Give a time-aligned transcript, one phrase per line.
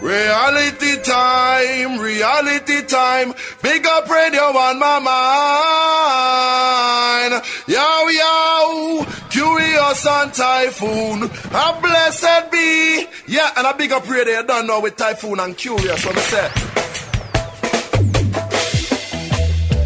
[0.00, 3.34] Reality time, reality time.
[3.62, 5.00] Big up radio on my
[7.30, 7.42] mind.
[7.66, 11.24] Yo, yo, Kurious and Taiyefoon.
[11.50, 13.08] A blessed be.
[13.26, 15.98] Yeah, and a big up radio, you don't know with Taiyefoon and Kurious.
[15.98, 16.48] So me say.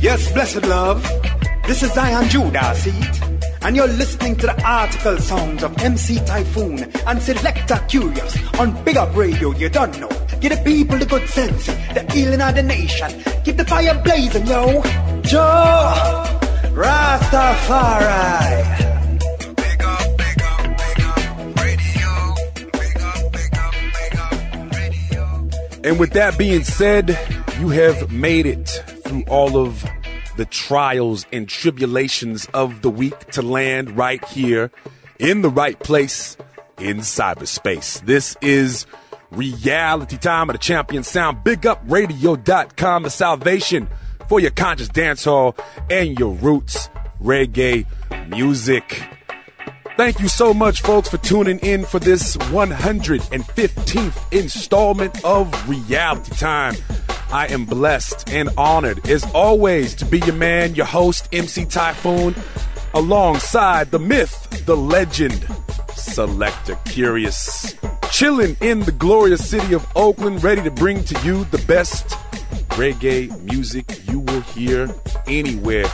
[0.02, 1.02] Yes, blessed love.
[1.66, 3.21] This is Zion Judah, see
[3.64, 8.96] and you're listening to the article sounds of MC Taiyefoon and Selector Kurious on Big
[8.96, 9.52] Up Radio.
[9.52, 10.08] You don't know.
[10.40, 13.10] Give the people the good sense, the healing of the nation.
[13.44, 14.82] Keep the fire blazing, yo.
[15.22, 16.24] Joe
[16.74, 18.38] Rastafari.
[19.56, 20.62] Big up, big up.
[21.56, 21.80] Big
[23.00, 25.48] up, big up, bigger radio.
[25.84, 27.16] And with that being said,
[27.60, 28.68] you have made it
[29.04, 29.84] through all of
[30.36, 34.70] the trials and tribulations of the week to land right here
[35.18, 36.36] in the right place
[36.78, 38.04] in cyberspace.
[38.04, 38.86] This is
[39.30, 41.44] reality time of the champion sound.
[41.44, 43.88] BigUpRadio.com, the salvation
[44.28, 45.56] for your conscious dance hall
[45.90, 46.88] and your roots
[47.20, 47.86] reggae
[48.28, 49.02] music.
[49.96, 56.74] Thank you so much, folks, for tuning in for this 115th installment of Reality Time.
[57.32, 62.36] I am blessed and honored, as always, to be your man, your host, MC Taiyefoon,
[62.92, 65.46] alongside the myth, the legend,
[65.94, 67.74] Selector Kurious.
[68.10, 72.06] Chilling in the glorious city of Oakland, ready to bring to you the best
[72.76, 74.94] reggae music you will hear
[75.26, 75.86] anywhere.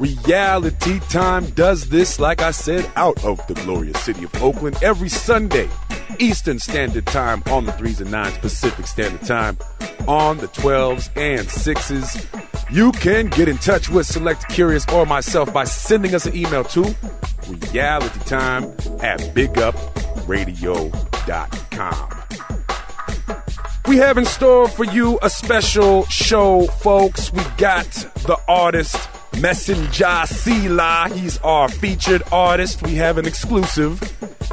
[0.00, 5.08] Reality Time does this, like I said, out of the glorious city of Oakland every
[5.08, 5.68] Sunday,
[6.18, 9.58] Eastern Standard Time on the 3s and 9s, Pacific Standard Time
[10.06, 12.70] on the 12s and 6s.
[12.70, 16.62] You can get in touch with Select Kurious or myself by sending us an email
[16.64, 22.10] to realitytime at bigupradio.com.
[23.86, 27.30] We have in store for you a special show, folks.
[27.32, 27.84] We got
[28.26, 28.96] the artist
[29.36, 31.08] Messenjah Selah.
[31.14, 32.82] He's our featured artist.
[32.82, 34.00] We have an exclusive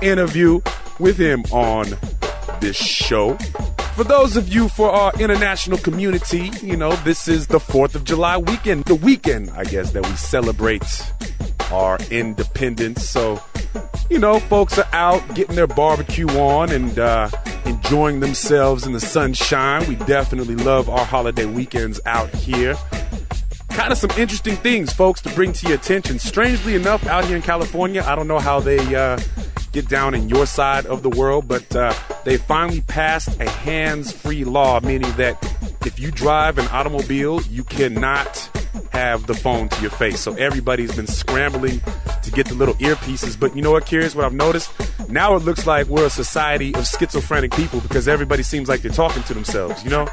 [0.02, 0.62] interview
[1.00, 1.88] with him on
[2.60, 3.38] this show.
[3.96, 8.04] For those of you for our international community, you know, this is the 4th of
[8.04, 10.84] July weekend, the weekend, I guess, that we celebrate
[11.72, 13.08] our independence.
[13.08, 13.42] So,
[14.10, 17.30] you know, folks are out getting their barbecue on and uh,
[17.66, 19.88] enjoying themselves in the sunshine.
[19.88, 22.76] We definitely love our holiday weekends out here.
[23.74, 26.20] Kind of some interesting things, folks, to bring to your attention.
[26.20, 29.20] Strangely enough, out here in California, I don't know how they uh,
[29.72, 31.94] get down in your side of the world, but uh,
[32.24, 35.42] they finally passed a hands free law, meaning that
[35.86, 38.50] if you drive an automobile, you cannot
[38.92, 40.20] have the phone to your face.
[40.20, 41.82] So everybody's been scrambling
[42.24, 43.40] to get the little earpieces.
[43.40, 44.16] But you know what, Kurious?
[44.16, 44.72] What I've noticed?
[45.10, 48.92] Now it looks like we're a society of schizophrenic people because everybody seems like they're
[48.92, 50.08] talking to themselves, you know?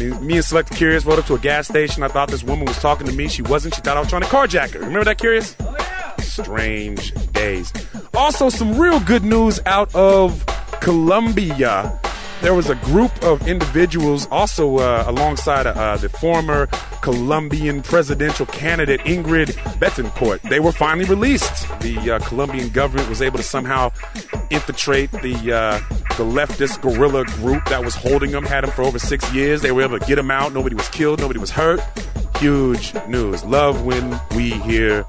[0.00, 2.02] Mean, me and Select Kurious rode up to a gas station.
[2.02, 3.28] I thought this woman was talking to me.
[3.28, 3.74] She wasn't.
[3.74, 4.80] She thought I was trying to carjack her.
[4.80, 5.54] Remember that, Kurious?
[5.60, 6.16] Oh, yeah.
[6.16, 7.72] Strange days.
[8.14, 10.44] Also, some real good news out of
[10.80, 12.00] Colombia.
[12.42, 16.68] There was a group of individuals, also uh, alongside uh, the former
[17.02, 20.40] Colombian presidential candidate Ingrid Betancourt.
[20.48, 21.68] They were finally released.
[21.80, 23.92] The uh, Colombian government was able to somehow
[24.48, 25.80] infiltrate the uh,
[26.16, 29.60] the leftist guerrilla group that was holding them, had them for over six years.
[29.60, 30.54] They were able to get them out.
[30.54, 31.20] Nobody was killed.
[31.20, 31.80] Nobody was hurt.
[32.38, 33.44] Huge news.
[33.44, 35.04] Love when we hear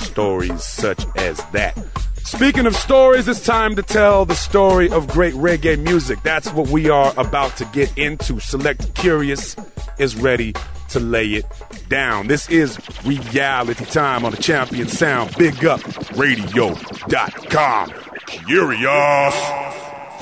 [0.00, 1.76] stories such as that.
[2.24, 6.22] Speaking of stories, it's time to tell the story of great reggae music.
[6.22, 8.40] That's what we are about to get into.
[8.40, 9.54] Select Kurious
[10.00, 10.54] is ready
[10.88, 11.44] to lay it
[11.90, 12.26] down.
[12.26, 15.36] This is reality time on the champion sound.
[15.36, 15.82] Big up
[16.16, 17.90] radio.com.
[17.90, 19.34] Kurious.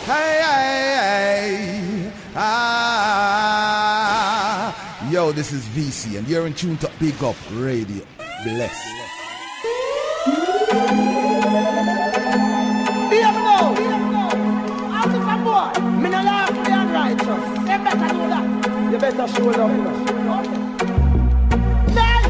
[0.04, 0.96] Hey, hey,
[2.02, 2.12] hey.
[2.34, 3.62] Ah.
[5.08, 8.04] Yo, this is VC, and you're in tune to Big Up Radio.
[8.44, 8.82] Bless.
[10.72, 11.11] Hear
[19.02, 19.76] better show love.
[21.92, 22.28] Nice.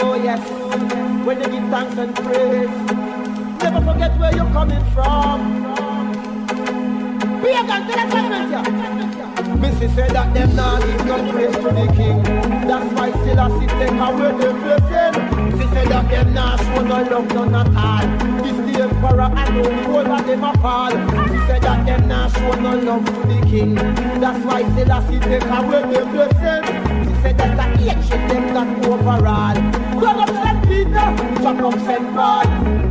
[0.00, 0.40] Oh yes.
[1.26, 2.70] When you give thanks and praise,
[3.60, 5.38] never forget where you're coming from.
[7.42, 9.25] Be a the tournament, yeah.
[9.60, 12.22] Missy said that them not give no praise to the king.
[12.68, 13.36] That's why sit
[13.78, 15.14] take away the blessing.
[15.58, 18.06] She said that them not show no love none at all.
[18.42, 20.90] This the emperor and no whole of them a fall.
[20.90, 23.74] She said that them not show no love to the king.
[23.74, 26.64] That's why Selassie take away them blessing.
[27.06, 29.54] She said that the ancient them got overall.
[30.00, 30.62] God up St.
[30.68, 31.08] Peter,
[31.42, 32.14] Jack up St.
[32.14, 32.85] Paul.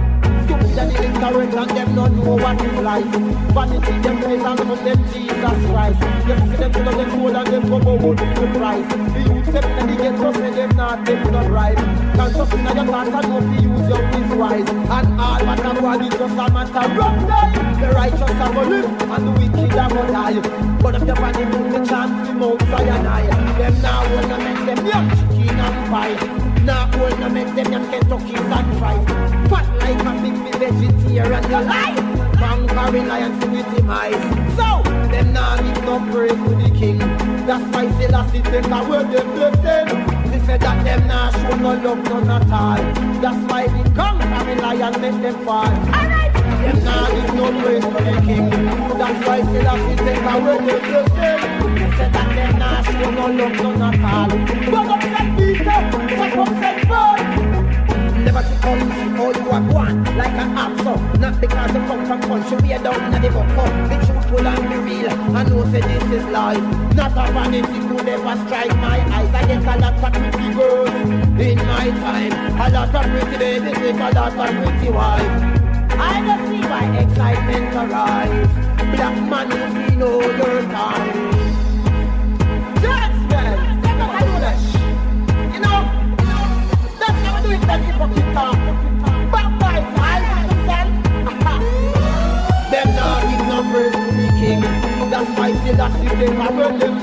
[0.76, 3.06] Stupid and ignorant and them don't know what is life.
[3.56, 6.00] Vanity them praise and love them Jesus Christ.
[6.28, 8.88] You see them fill up them soul and them come over the price.
[9.14, 11.78] The youth them in the ghetto say them not them not right.
[12.18, 14.70] Just in your thoughts and if you use your wis wise.
[14.70, 17.80] And all what a body just a matter of time.
[17.80, 20.80] The righteous are gonna live and the wicked are gonna die.
[20.82, 23.28] But if your body move the chance, the Mount Zion high.
[23.58, 26.35] Them now wanna make them young chicken and pie.
[26.66, 29.06] Now hold no make them young Kentucky's and fries.
[29.50, 32.16] Fat like a big me vegetarian, you lie.
[32.76, 34.14] Lions with him eyes.
[34.58, 34.82] So,
[35.12, 36.98] them now need no praise to the king.
[37.46, 40.32] That's why Selassie take away them blessing.
[40.32, 42.78] They said that them now show no love none at all.
[43.22, 45.66] That's why the conquering lion make them fall.
[45.66, 46.34] Alright.
[46.34, 48.50] Them now need no praise to the king.
[48.50, 51.76] That's why Selassie take away them blessing.
[51.76, 55.05] They said that them now show no love none at all.
[61.20, 61.42] Not
[61.88, 62.40] come from buck
[63.90, 65.10] Be truthful and be real.
[65.36, 66.62] I know say this is life.
[66.96, 69.34] Not a vanity could ever strike my eyes.
[69.34, 70.90] I get a lot of pretty girls
[71.40, 72.34] in my time.
[72.60, 75.44] A lot of pretty babies a lot of pretty wives.
[75.98, 78.50] I don't see why excitement arise.
[78.96, 81.35] Black man, if you know your time.
[87.76, 89.66] How I do
[93.82, 94.96] it.
[95.12, 97.00] That's why say she take away them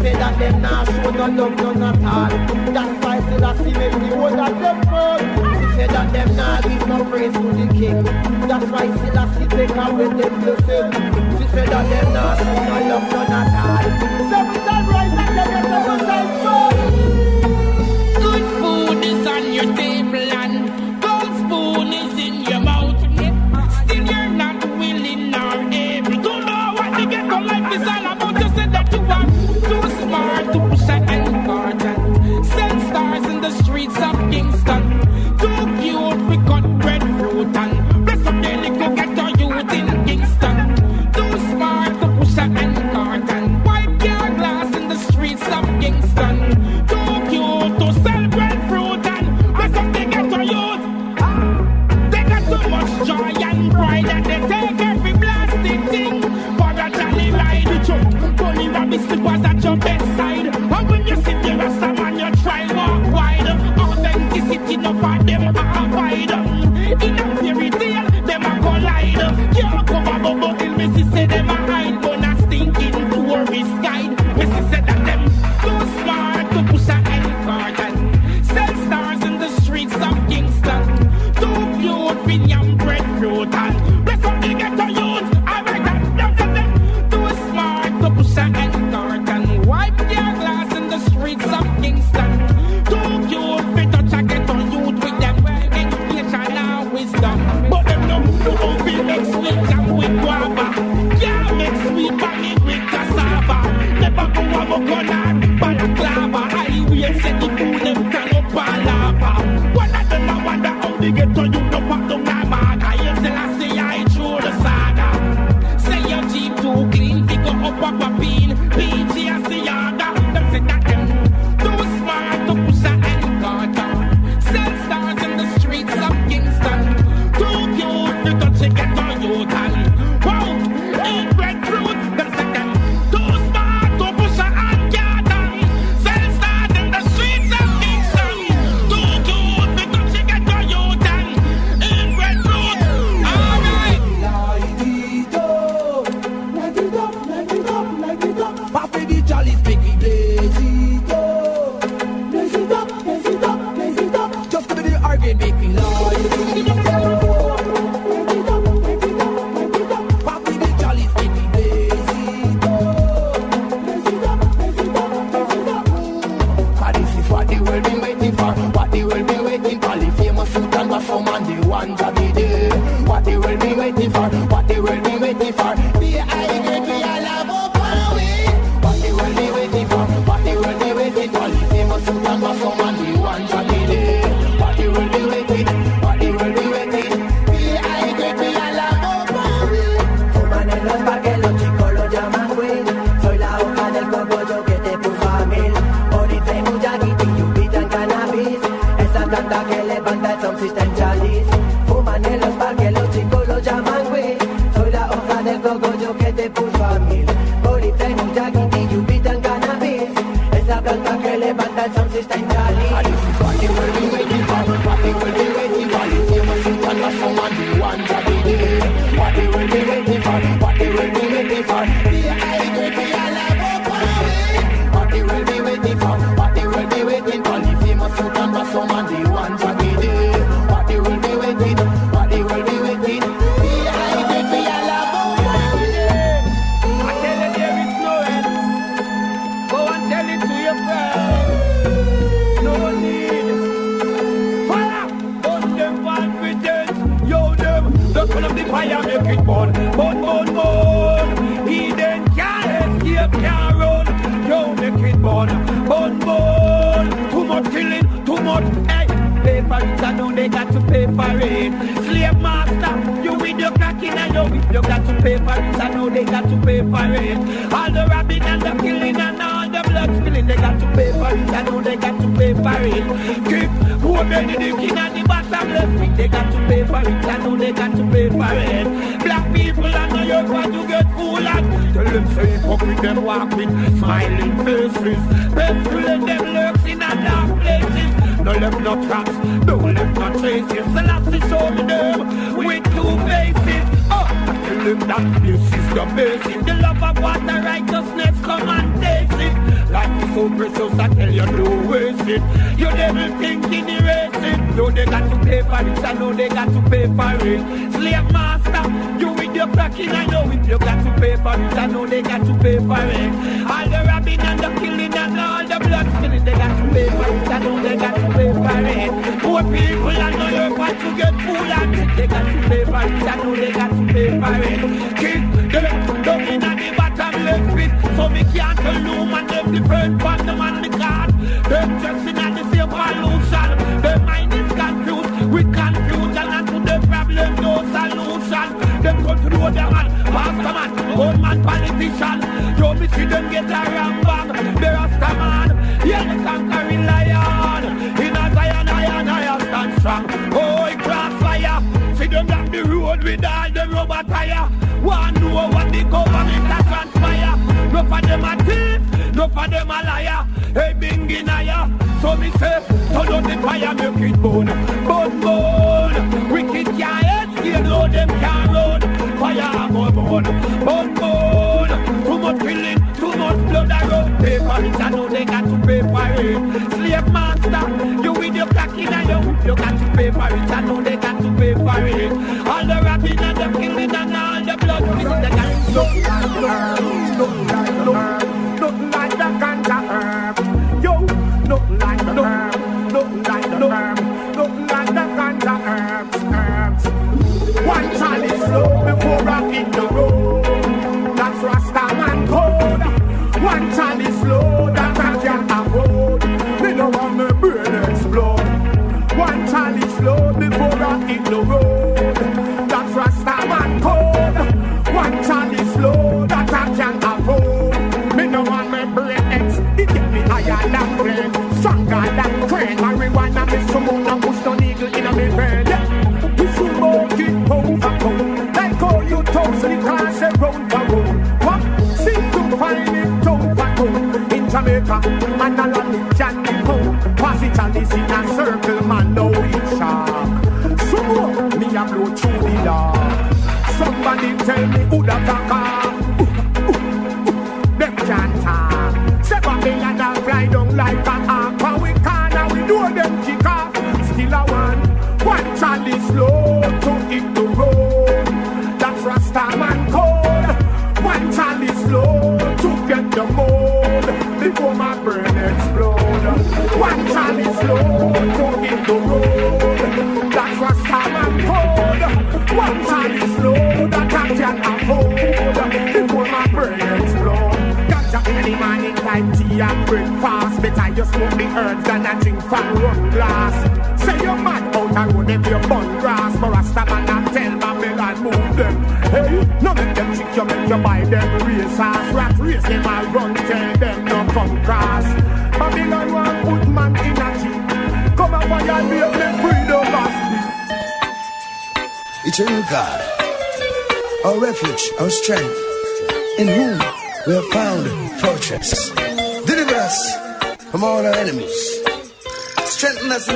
[0.00, 2.30] say that them not show no love.
[2.72, 4.16] That's why say she make the
[5.76, 6.06] say that
[6.62, 8.04] give no praise to the king.
[8.48, 9.10] That's why say
[9.48, 10.34] take away them
[11.52, 11.84] say that
[12.38, 14.63] show no love none at all.
[19.54, 20.23] Your table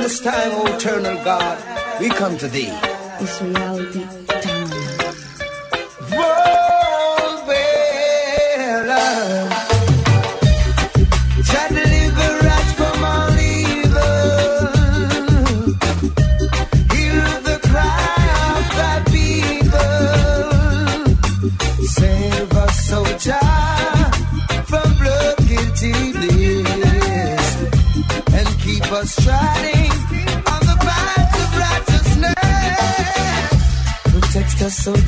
[0.09, 1.57] this time, O eternal God.
[2.01, 2.73] We come to thee.
[3.41, 4.07] Reality
[4.41, 4.58] time.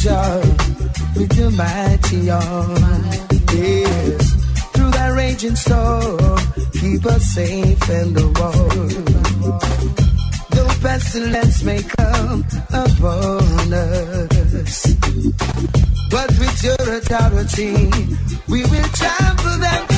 [0.02, 0.42] Jah,
[1.16, 2.76] with your mighty arm.
[3.54, 4.34] Yes,
[4.74, 6.40] through that raging storm,
[6.74, 8.90] keep us safe and warm.
[10.50, 12.44] Though pestilence may come
[12.74, 14.96] upon us,
[16.10, 17.76] but with your authority,
[18.50, 19.91] we will trample them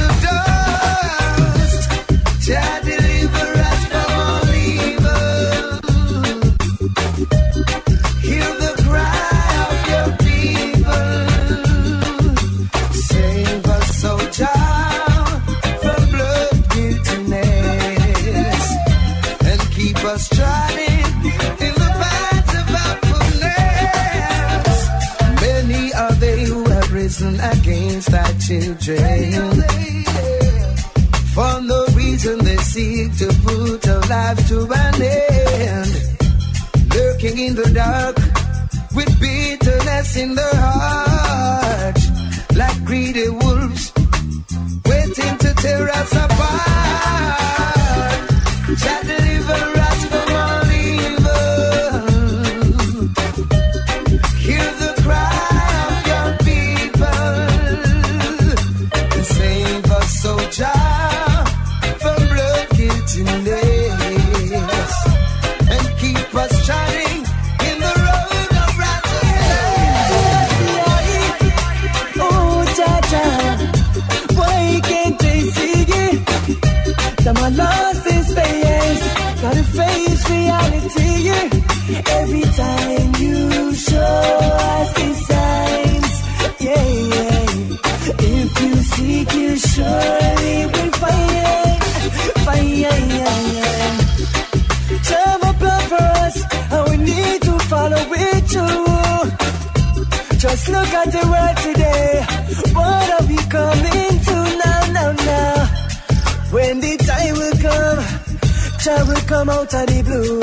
[109.46, 110.40] come out of the blue.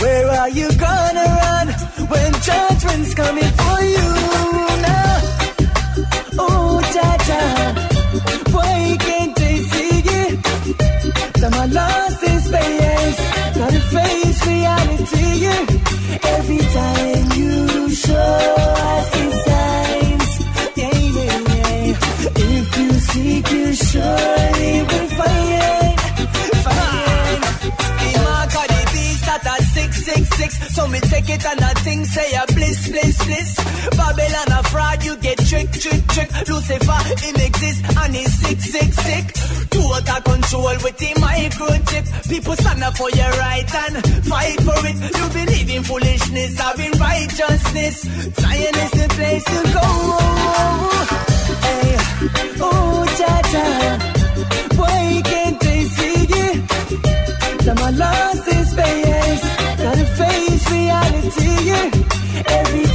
[0.00, 1.68] Where are you gonna run
[2.10, 4.08] when judgment's coming for you
[4.88, 5.20] now?
[6.38, 7.42] Oh, Jaja,
[8.54, 10.42] why can't they see it?
[11.40, 13.18] That my lost in space,
[13.58, 15.46] gotta face reality.
[16.36, 18.65] Every time you show
[31.26, 33.56] take it and I say a bliss, bliss, bliss.
[33.96, 36.30] Babylon a fraud, you get trick, trick, trick.
[36.48, 39.26] Lucifer, him exist and he's sick, sick, sick.
[39.70, 42.28] Total control with the microchip.
[42.28, 44.96] People stand up for your right and fight for it.
[45.16, 48.02] You believe in foolishness, having righteousness.
[48.40, 49.88] Zion is the place to go.
[51.66, 51.96] Hey,
[52.60, 57.76] oh, Jaja, why can't they see it?
[57.76, 59.05] My lost gotta face
[61.34, 62.04] reality.
[62.46, 62.85] Every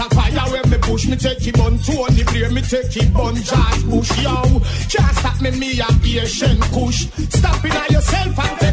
[0.00, 3.34] a fire when me push me take him on Tony Blair, me take him on
[3.36, 4.60] George Bush, yo.
[4.88, 5.88] Can't stop me, me a
[6.22, 7.06] Asian push.
[7.30, 8.67] Stop it on yourself and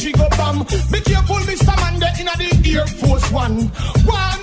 [0.00, 0.64] she go bam.
[0.90, 1.76] Be careful, Mr.
[1.76, 3.68] Man, they in the Air Force One.
[4.06, 4.39] One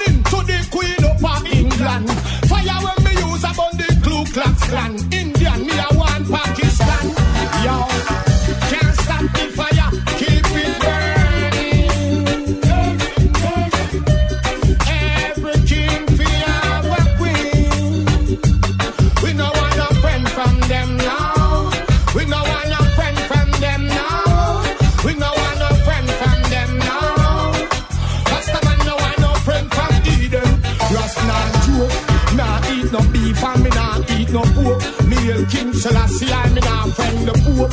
[35.50, 37.68] King Selassie, I'm in our friend the poor.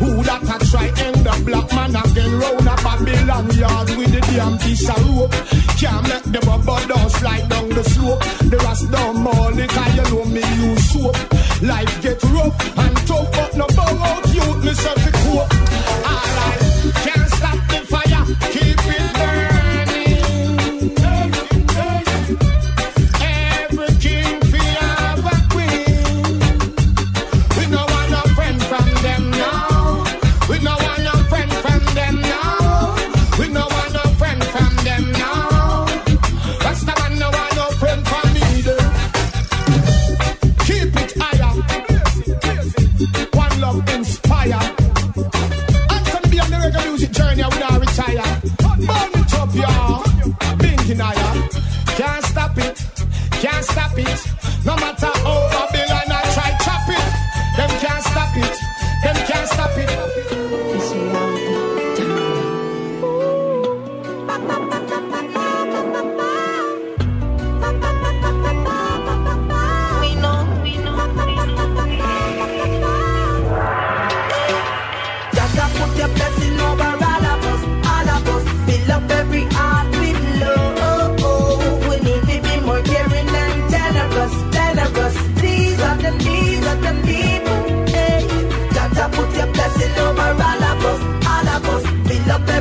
[0.00, 4.20] Who that a try end the black man again round a Babylon yard with the
[4.20, 5.32] damn piece of rope.
[5.80, 8.20] Can't make the bubble down slide down the slope.
[8.50, 11.16] The rust down more liquor, you know me use soap.
[11.62, 15.15] Life get rough and tough, but no bow out youth, me certificate.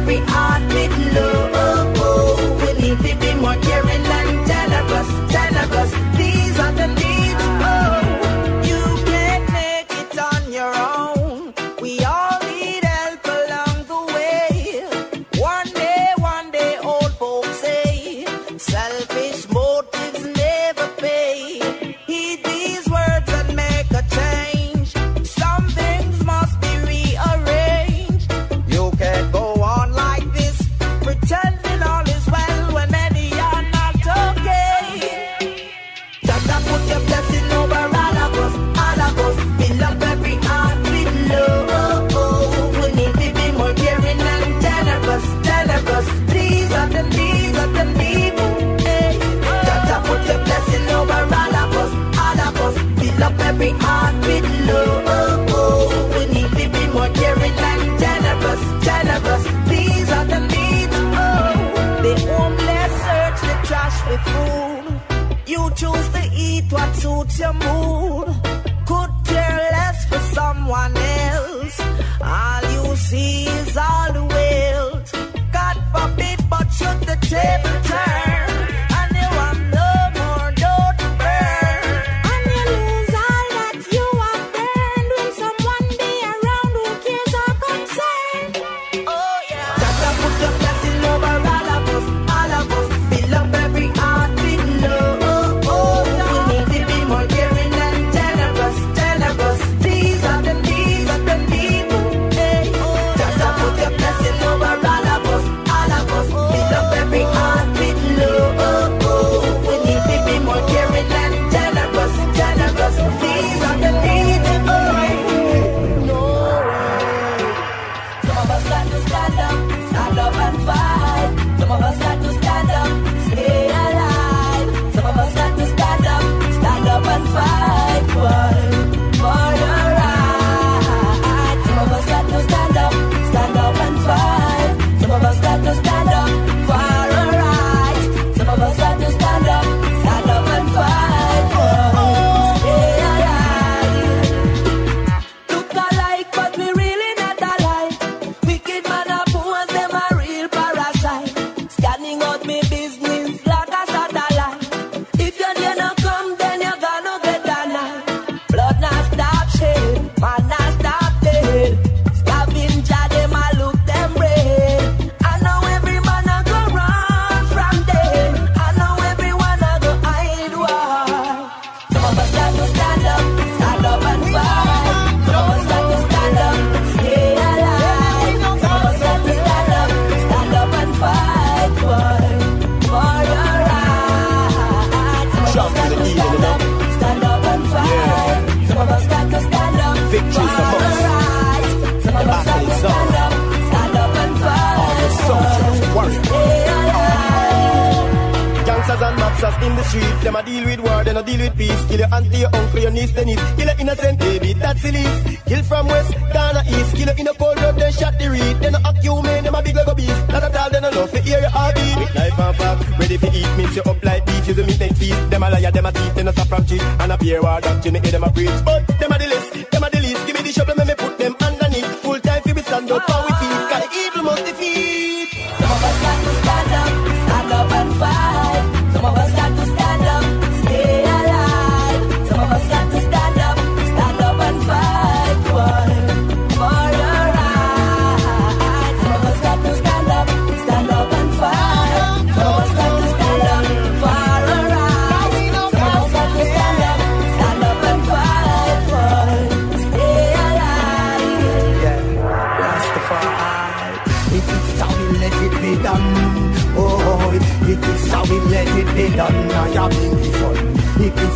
[0.08, 1.45] every are beat low.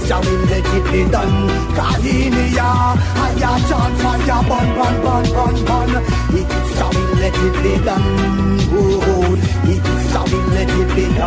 [0.09, 1.21] 就面地結連頓，
[1.77, 5.37] 卡天尼亞，哎呀賺翻呀奔奔奔奔
[5.69, 5.69] 奔，
[6.33, 6.35] 一
[6.73, 7.87] 就面地結連頓，
[9.65, 9.77] 一
[10.09, 11.21] 就面地結連頓，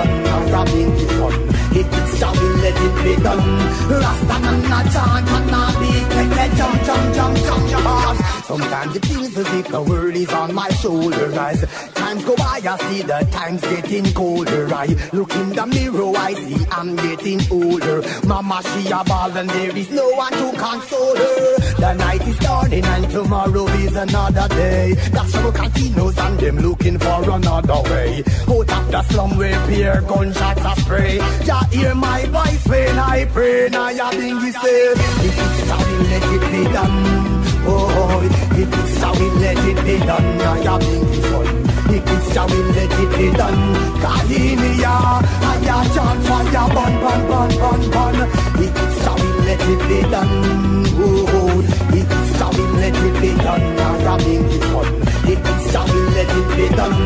[0.51, 1.31] 卡面結頓，
[1.71, 1.73] 一
[2.18, 3.31] 就面地結連頓，
[4.01, 4.95] 拉薩那那賺
[5.27, 7.79] 那那地，天天漲漲漲漲漲。
[8.49, 11.64] Sometimes it feels as if the world is on my shoulders
[12.12, 14.75] times go by, I see the times getting colder.
[14.75, 18.03] I look in the mirror, I see I'm getting older.
[18.27, 21.59] Mama, she a ball and there is no one to console her.
[21.83, 24.94] The night is dawning and tomorrow is another day.
[25.11, 28.25] That's our continues, and them looking for another way.
[28.48, 31.16] Out of the slum where beer gunshots are spray.
[31.46, 33.68] Ya hear my voice when I pray.
[33.70, 37.42] Now ya think he say, if it's time, let it be done.
[37.64, 40.38] Oh, oh if it's time, let it be done.
[40.38, 41.71] Now ya think he's
[42.35, 43.61] Jah we let it be done.
[44.02, 44.94] Kahinia,
[45.50, 48.16] aya chan fire Bun bun bun bun bun.
[48.64, 50.35] It's Jah we let it be done.
[51.04, 51.58] Oh, oh.
[51.98, 53.66] it's Jah will let it be done.
[54.04, 54.88] Jah bring the fun.
[55.32, 57.00] It's Jah we let it be done.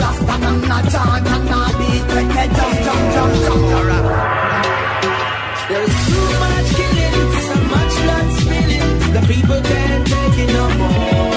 [0.00, 0.36] Rasta
[0.68, 4.58] na chan na be keke jam jam jam jam.
[5.68, 8.88] There is too much killing, so much blood spilling.
[9.14, 11.27] The people can't take it no more.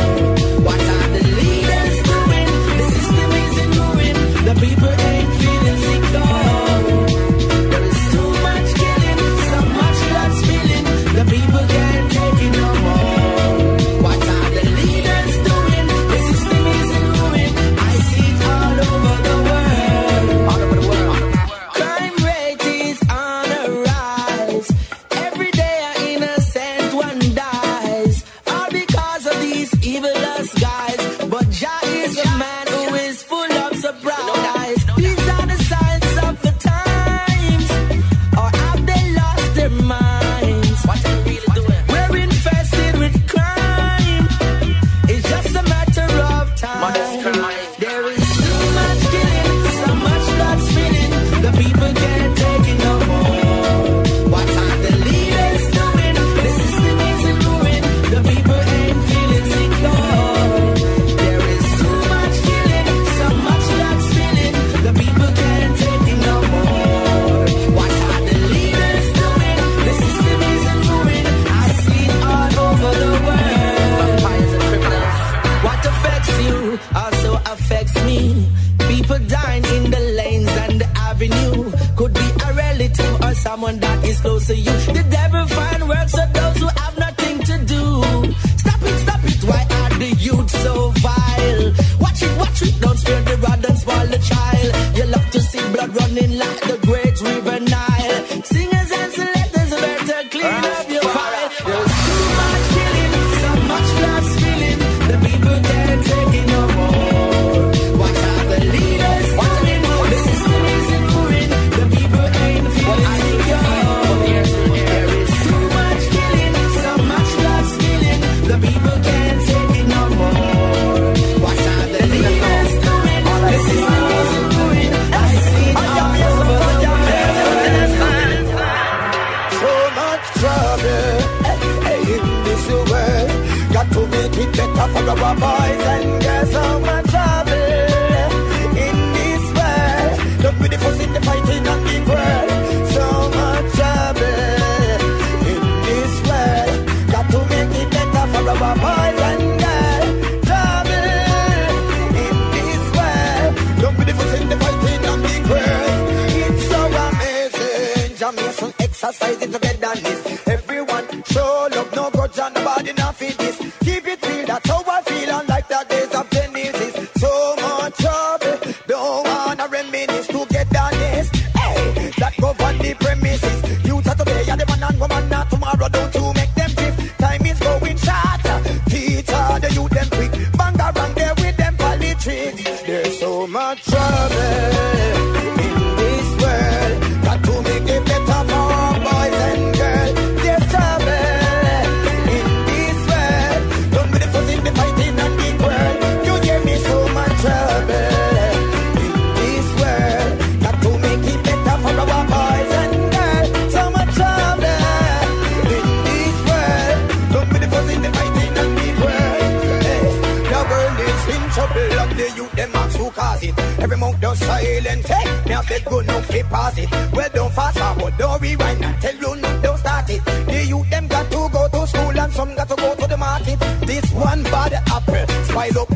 [213.81, 215.07] Every mouth does silent.
[215.07, 216.89] Hey, me have that good no fit pass it.
[217.13, 220.23] Well, don't fast forward, don't rewind, and tell you no, don't start it.
[220.23, 223.17] The youth them got to go to school, and some got to go to the
[223.17, 223.59] market.
[223.85, 225.90] This one bad apple spoil up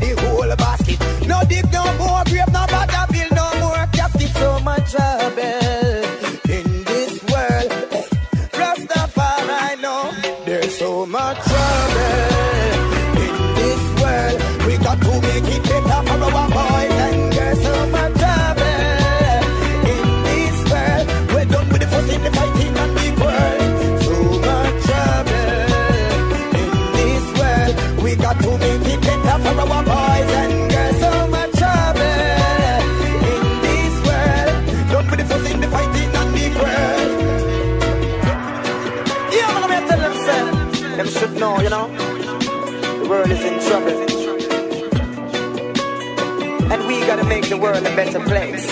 [47.06, 48.66] gotta make the world a better place.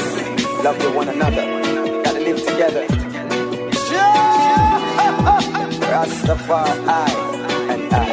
[0.65, 1.45] Love to one another.
[2.03, 2.85] Gotta live together.
[5.93, 7.15] Rastafari,
[7.71, 8.07] and I.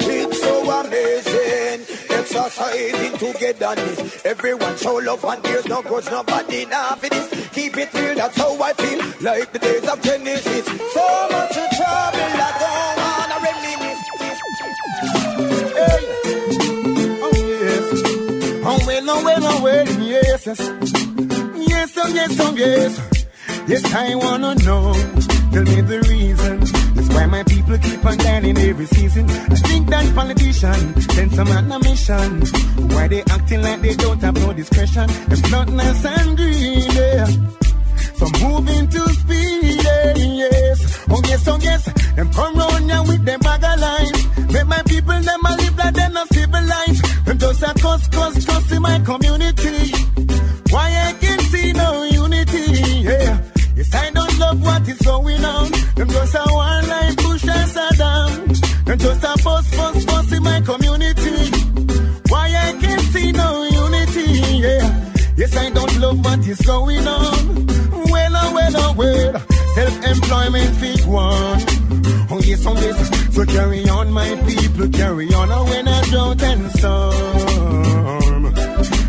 [0.00, 1.86] It's so amazing.
[2.08, 4.24] Exercising togetherness.
[4.24, 7.28] Everyone show love and there's no grudge, nobody now for this.
[7.52, 9.04] Keep it real, that's how I feel.
[9.20, 10.64] Like the days of Genesis.
[10.64, 14.00] So much trouble, I don't wanna reminisce.
[15.74, 16.29] Yes.
[18.86, 20.58] Well, oh well, oh well, yes, yes.
[21.68, 23.24] Yes, oh yes, oh yes.
[23.68, 24.92] Yes, I wanna know.
[25.52, 26.60] Tell me the reason.
[26.94, 29.28] That's why my people keep on dying every season.
[29.30, 32.42] I think that politicians send some on a mission.
[32.94, 35.06] Why they acting like they don't have no discretion?
[35.28, 36.80] Them bloodless and greedy.
[38.18, 41.06] So moving to speed, eh, yes.
[41.08, 41.84] Oh yes, oh yes.
[42.16, 44.52] Them come round now with them bag of lines.
[44.52, 47.24] Make my people them a live like them not civilized.
[47.24, 48.39] Them just a cuss, cuss,
[66.50, 67.66] is going on.
[68.10, 69.40] Well, oh, well, oh, well.
[69.74, 71.60] Self-employment fit one.
[72.30, 73.34] Oh, yes, oh, yes.
[73.34, 75.52] So carry on, my people, carry on.
[75.52, 78.46] Oh, when I drought and storm.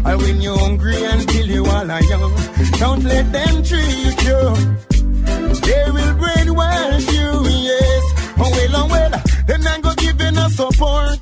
[0.06, 2.36] I when you're hungry until you all are young.
[2.80, 4.42] Don't let them treat you.
[5.66, 7.32] They will brainwash you,
[7.70, 8.04] yes.
[8.38, 9.22] Oh, well, oh, well.
[9.48, 11.20] Then I'm gonna give you no support.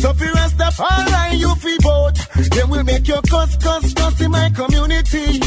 [0.00, 2.50] So if you Rastafari, you feel both.
[2.50, 3.99] They will make you cuss, cuss, cuss
[4.30, 5.40] my community.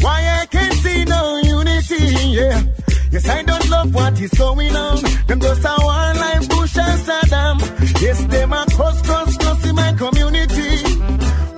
[0.00, 2.04] Why I can't see no unity,
[2.38, 2.62] yeah.
[3.10, 5.02] Yes, I don't love what is going on.
[5.26, 7.56] Them just a one like Bush and Saddam.
[8.02, 10.72] Yes, them a cross, cross, cross in my community.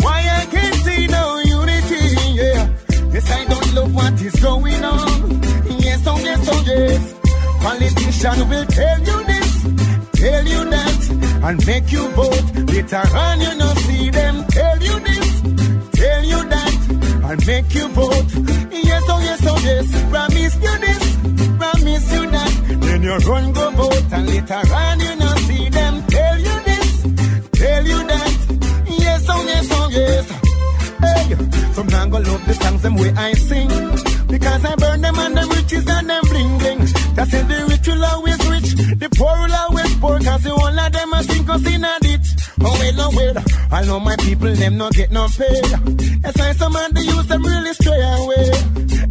[0.01, 2.03] Why I can't see no unity,
[2.35, 2.69] yeah.
[3.13, 5.43] Yes, I don't love what is going on.
[5.81, 7.15] Yes, oh yes, oh yes.
[7.63, 9.63] Politician will tell you this,
[10.13, 12.45] tell you that, and make you vote.
[12.71, 14.46] Later on, you know, see them
[17.31, 18.31] and make you vote.
[18.71, 20.11] Yes, oh yes, oh yes.
[20.11, 21.17] Promise you this,
[21.59, 22.53] promise you that.
[22.81, 27.03] Then you run go vote, and later on, you know, see them tell you this,
[27.53, 28.33] tell you that.
[28.89, 30.31] Yes, oh yes, oh yes.
[31.01, 33.69] Hey, some now go love the songs them way I sing.
[34.27, 36.79] Because I burn them and them riches and them bling bling.
[37.15, 38.71] That's it, the rich will always rich.
[38.99, 40.19] The poor will always poor.
[40.21, 42.36] Cause the one of them a sink us in a ditch.
[42.61, 43.45] Oh well, oh well.
[43.71, 45.61] I know my people, them not get no pay.
[46.23, 48.51] That's why some of the youth them really stray away.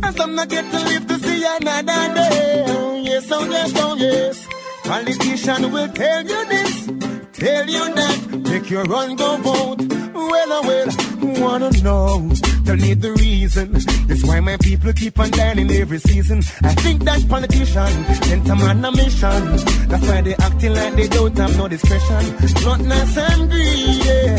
[0.03, 2.63] And some not get to live to see another day.
[2.67, 4.47] Oh yes, oh yes, oh yes.
[4.83, 6.85] Politician will tell you this,
[7.33, 8.41] tell you that.
[8.49, 9.81] Make your run go vote.
[10.13, 11.04] Well, oh, I will
[11.39, 12.29] wanna know.
[12.65, 13.75] Tell me the reason.
[14.09, 16.39] It's why my people keep on dying every season.
[16.63, 17.91] I think that politician
[18.23, 19.41] sent a man a mission.
[19.89, 22.23] That's why they acting like they don't have no discretion.
[22.61, 24.37] Bluntness and greed, yeah.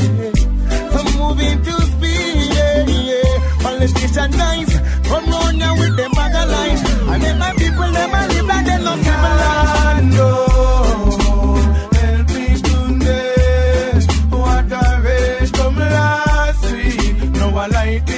[0.93, 3.63] Some moving too speed, yeah, yeah.
[3.63, 4.71] Politician guys,
[5.09, 6.81] come round now with them bag of lies.
[7.09, 10.17] I make my people never live like they no civilized.
[10.17, 10.56] No.
[17.73, 18.16] Week.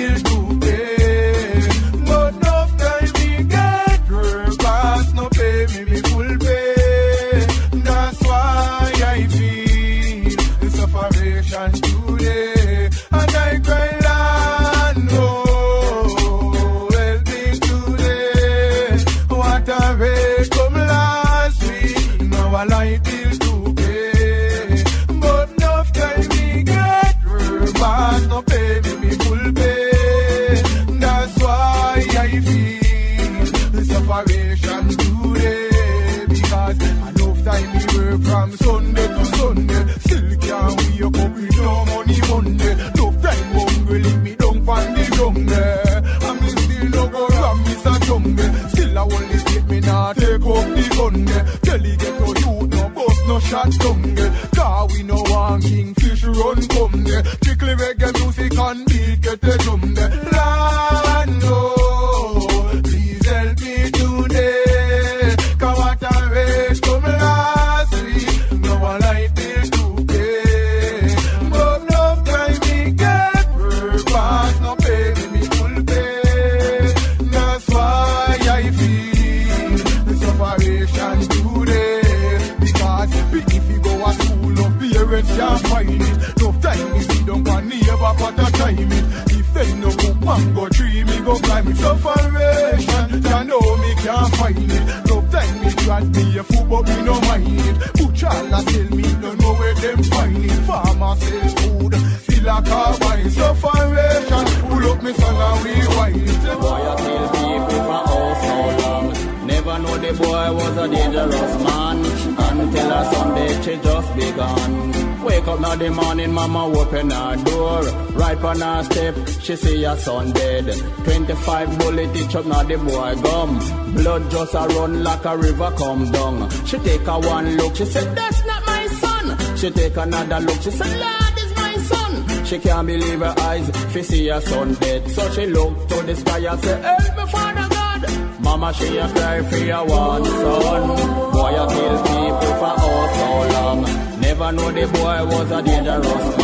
[116.99, 117.83] Open her door.
[118.13, 120.67] Right on her step, she see her son dead.
[121.05, 123.95] 25 bullet each up now the boy gum.
[123.95, 126.51] Blood just a run like a river come down.
[126.67, 129.57] She take a one look, she said that's not my son.
[129.57, 132.45] She take another look, she said Lord is my son.
[132.45, 135.09] She can't believe her eyes, she see her son dead.
[135.11, 138.41] So she look to the sky and say, help me Father God.
[138.41, 140.89] Mama she a cry for your one son.
[141.33, 144.21] Boy a kill people for oh so long.
[144.21, 146.38] Never know the boy was a dangerous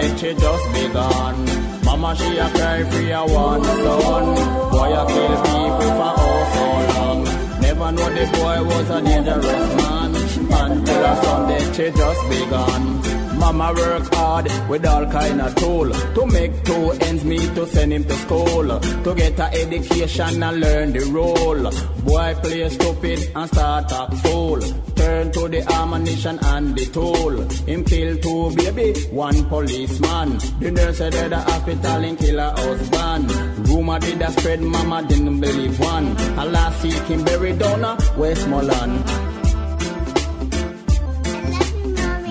[0.00, 1.36] dead she just begun.
[1.84, 4.26] Mama she a cry for your one son.
[4.70, 7.24] Boy a kill people for oh so long.
[7.60, 10.14] Never know the boy was a dangerous man
[10.62, 13.00] until son dead she just begun.
[13.38, 17.92] Mama work hard with all kind of tool to make two ends meet to send
[17.92, 21.70] him to school to get a education and learn the role.
[22.04, 24.60] Boy play stupid and start a fool.
[25.00, 27.40] Turn to the ammunition and the tool.
[27.66, 30.36] Him kill two baby, one policeman.
[30.60, 33.32] The nurse said at the hospital and kill her husband.
[33.68, 36.08] Rumor did a spread, mama didn't believe one.
[36.38, 37.80] A last week him buried down
[38.18, 38.96] Westmoreland.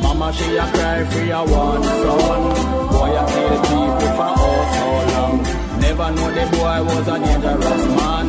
[0.04, 2.42] Mama she a cry for your one son.
[2.94, 5.36] Boy a kill people for oh so long.
[5.82, 8.26] Never know the boy was a dangerous man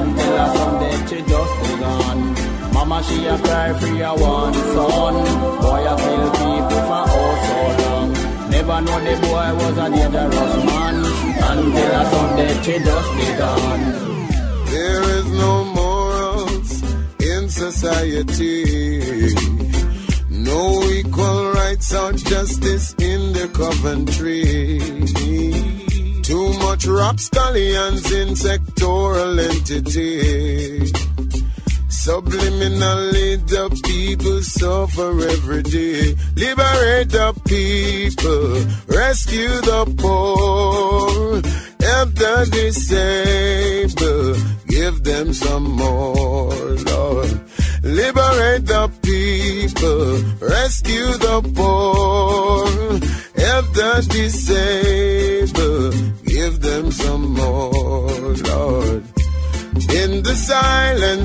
[0.00, 2.51] until a someday she just begun.
[2.72, 5.14] Mama she a cry for your one son.
[5.62, 8.08] Boy a kill people for oh so long.
[8.50, 10.96] Never know the boy was a dangerous man
[11.50, 13.80] until a someday she just begun.
[14.72, 16.70] There is no morals
[17.20, 19.34] in society.
[20.30, 24.80] No equal rights or justice in the Coventry.
[26.22, 30.71] Too much rapscallions in sectoral entity.
[32.04, 36.16] Subliminally, the people suffer every day.
[36.34, 41.40] Liberate the people, rescue the poor,
[41.78, 43.51] help the disabled,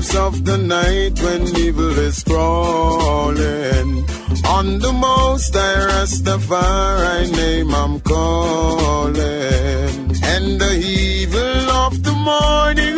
[0.08, 4.04] silence of the night when evil is crawling.
[4.46, 9.18] On the most I rest the fire, I name I'm calling.
[10.22, 12.97] And the evil of the morning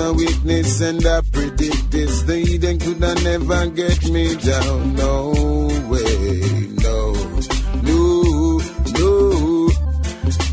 [0.00, 2.22] I'm witness and I predict this.
[2.22, 4.94] They then could I never get me down.
[4.96, 5.32] No
[5.88, 6.40] way,
[6.86, 7.12] no,
[7.88, 8.60] no,
[8.98, 9.70] no.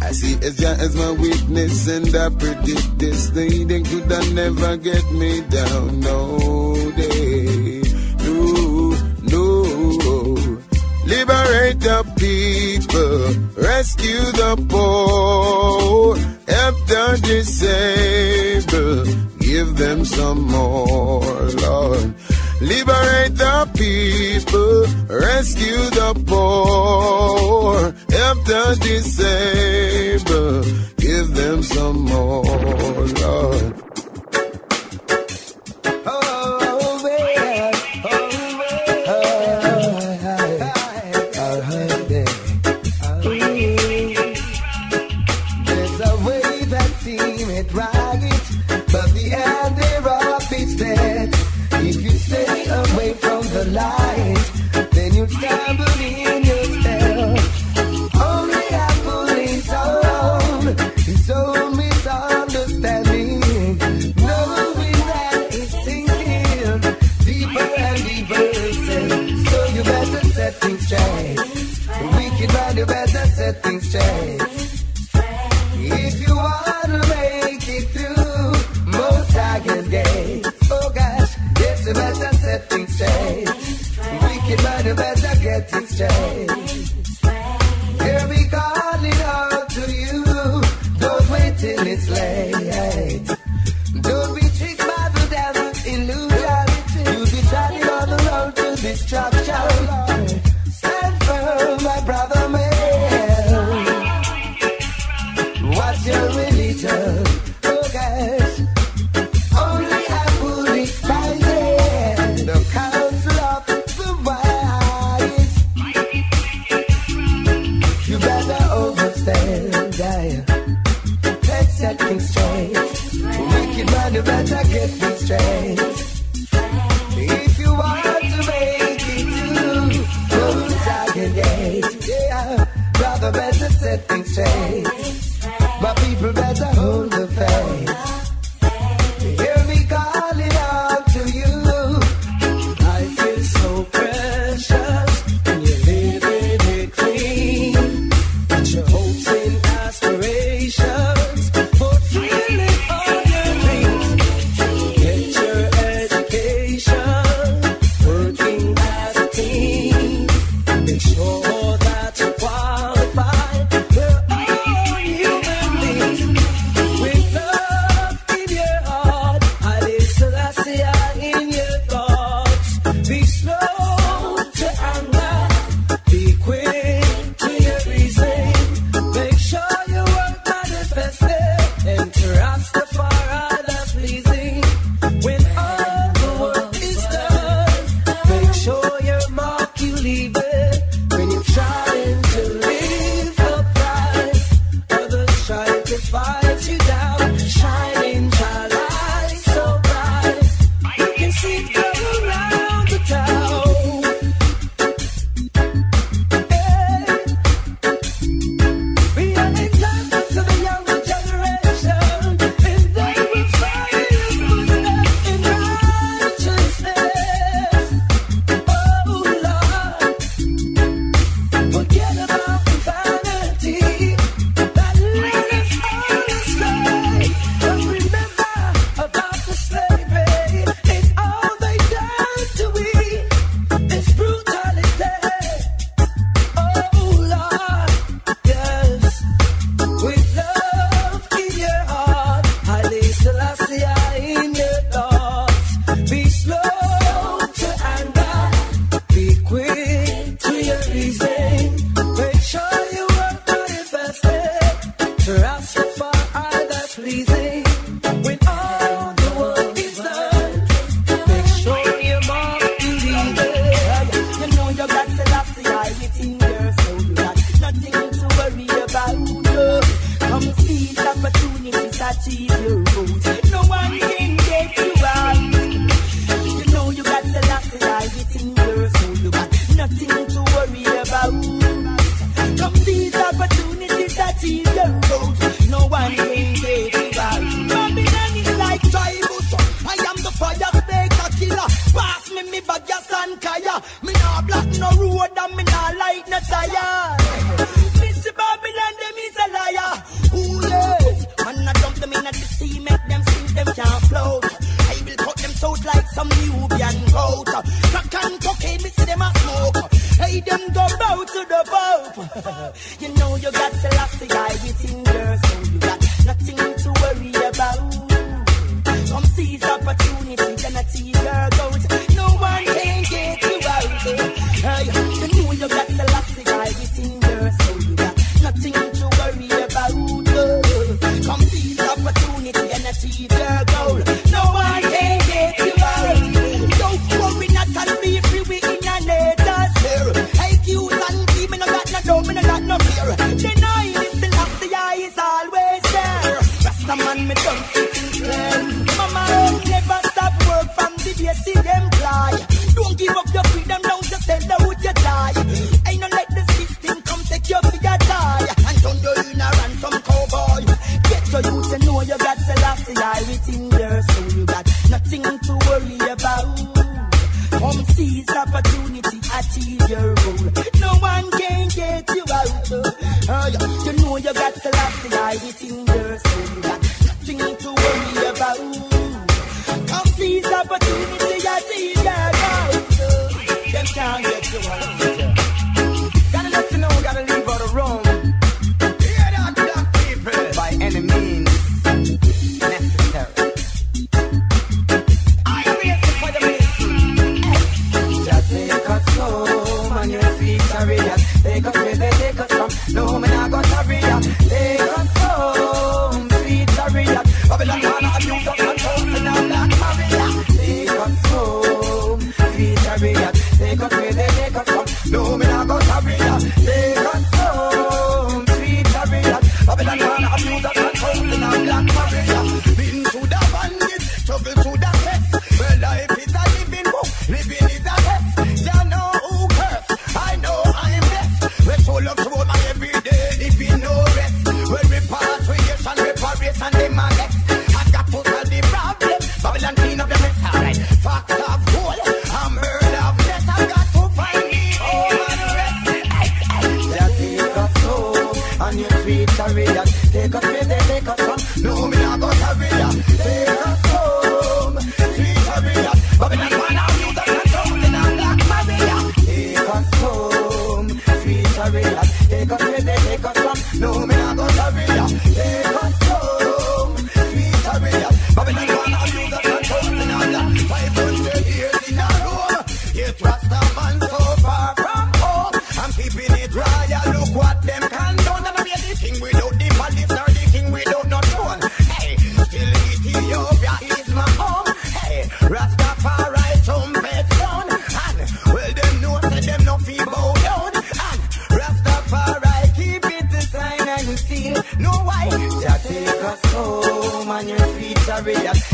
[0.01, 3.29] I see as Jah as my witness and I predict this.
[3.29, 5.99] They then could I never get me down.
[6.01, 7.81] No day,
[8.25, 8.95] no,
[9.33, 9.51] no.
[11.05, 15.26] Liberate the people, rescue the poor.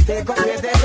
[0.05, 0.61] Chariot.
[0.61, 0.82] Take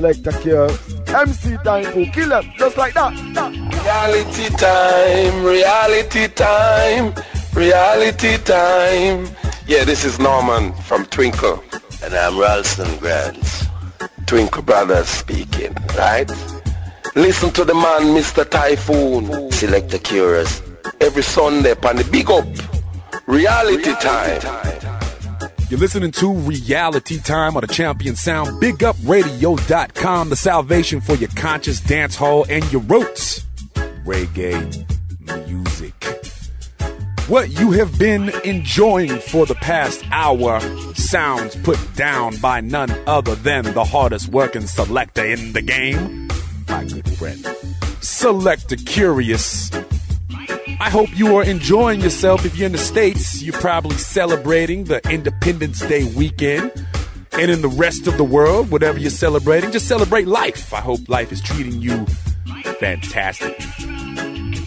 [0.00, 0.14] world.
[0.14, 0.70] Select a cure.
[1.08, 3.12] MC Taiyefoon kill them, just like that.
[3.84, 7.14] Reality time, reality time,
[7.54, 9.28] reality time.
[9.66, 11.62] Yeah, this is Norman from Twinkle.
[12.02, 13.66] And I'm Ralston Grants.
[14.26, 16.30] Twinkle Brothers speaking, right?
[17.14, 18.44] Listen to the man, Mr.
[18.44, 19.52] Taiyefoon.
[19.52, 20.62] Select the Kurious.
[21.00, 22.46] Every Sunday upon the Big Up.
[23.26, 24.67] Reality, time time.
[25.70, 31.78] You're listening to Reality Time on the Champion Sound, BigUpRadio.com, the salvation for your conscious
[31.78, 33.44] dance hall and your roots.
[34.06, 34.86] Reggae
[35.46, 35.92] music.
[37.28, 40.58] What you have been enjoying for the past hour
[40.94, 46.28] sounds put down by none other than the hardest working selector in the game,
[46.66, 47.44] my good friend,
[48.00, 49.74] Selector Kurious.
[50.80, 52.46] I hope you are enjoying yourself.
[52.46, 56.70] If you're in the States, you're probably celebrating the Independence Day weekend.
[57.32, 60.74] And in the rest of the world, whatever you're celebrating, just celebrate life.
[60.74, 62.04] I hope life is treating you
[62.78, 63.58] fantastic.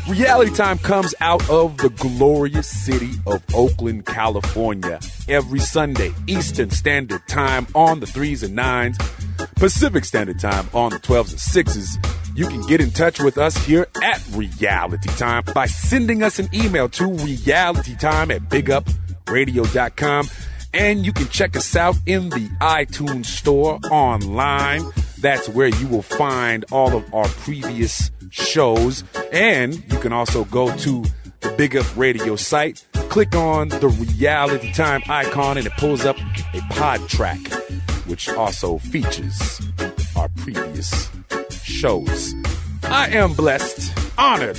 [0.10, 7.28] Reality Time comes out of the glorious city of Oakland, California, every Sunday, Eastern Standard
[7.28, 12.36] Time on the 3s and 9s, Pacific Standard Time on the 12s and 6s.
[12.36, 16.50] You can get in touch with us here at Reality Time by sending us an
[16.54, 20.28] email to realitytime at bigupradio.com.
[20.74, 24.84] And you can check us out in the iTunes store online.
[25.20, 29.04] That's where you will find all of our previous shows.
[29.34, 31.04] And you can also go to
[31.42, 36.18] the Big Up Radio site, click on the Reality Time icon, and it pulls up
[36.54, 37.40] a pod track,
[38.06, 39.62] which also features
[40.16, 41.10] our previous
[41.52, 42.34] shows.
[42.84, 44.58] I am blessed, honored,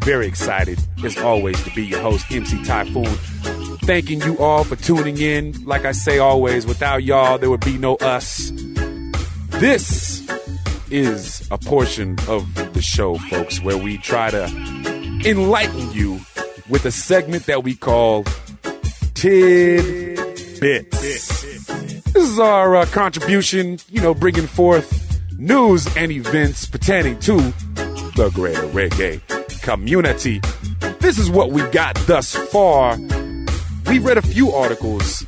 [0.00, 3.33] very excited, as always, to be your host, MC Taiyefoon.
[3.86, 5.62] Thanking you all for tuning in.
[5.64, 8.50] Like I say always, without y'all, there would be no us.
[9.50, 10.26] This
[10.90, 14.44] is a portion of the show, folks, where we try to
[15.26, 16.20] enlighten you
[16.70, 18.24] with a segment that we call
[19.14, 20.60] Tidbits.
[20.60, 27.36] This is our uh, contribution, you know, bringing forth news and events pertaining to
[28.16, 29.20] the greater reggae
[29.60, 30.40] community.
[31.00, 32.96] This is what we got thus far.
[33.86, 35.26] We read a few articles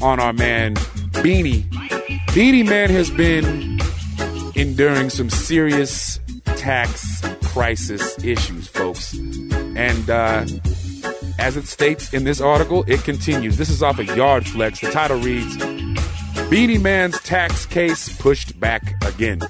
[0.00, 0.74] on our man
[1.22, 1.66] Beenie.
[2.34, 3.80] Beenie Man has been
[4.54, 9.14] enduring some serious tax crisis issues, folks.
[9.14, 10.46] And uh,
[11.38, 13.56] as it states in this article, it continues.
[13.56, 14.80] This is off of Yard Flex.
[14.80, 15.56] The title reads
[16.50, 19.40] Beenie Man's tax case pushed back again.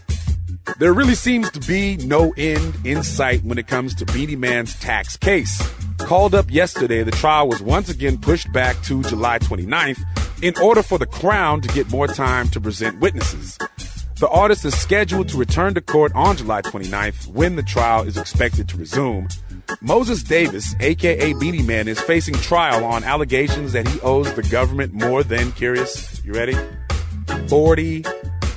[0.78, 4.78] There really seems to be no end in sight when it comes to Beenie Man's
[4.78, 5.62] tax case.
[6.08, 10.00] Called up yesterday, the trial was once again pushed back to July 29th
[10.42, 13.58] in order for the Crown to get more time to present witnesses.
[14.18, 18.16] The artist is scheduled to return to court on July 29th when the trial is
[18.16, 19.28] expected to resume.
[19.82, 24.94] Moses Davis, aka Beenie Man, is facing trial on allegations that he owes the government
[24.94, 26.24] more than Kurious.
[26.24, 26.56] You ready?
[27.48, 28.02] 40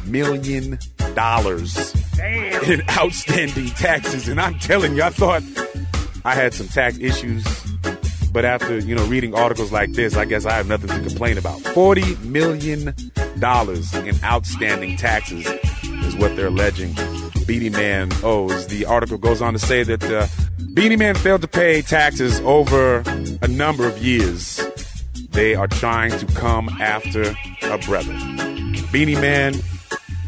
[0.06, 0.80] million
[1.16, 4.30] dollars in outstanding taxes.
[4.30, 5.44] And I'm telling you, I thought
[6.24, 7.44] I had some tax issues,
[8.32, 11.38] but after you know reading articles like this, I guess I have nothing to complain
[11.38, 11.60] about.
[11.60, 12.94] Forty million
[13.40, 15.48] dollars in outstanding taxes
[15.84, 16.96] is what they're alleging.
[17.46, 18.68] Beenie Man owes.
[18.68, 20.28] The article goes on to say that uh,
[20.74, 23.04] Beenie Man failed to pay taxes over
[23.42, 24.62] a number of years.
[25.32, 28.14] They are trying to come after a brother.
[28.92, 29.56] Beenie Man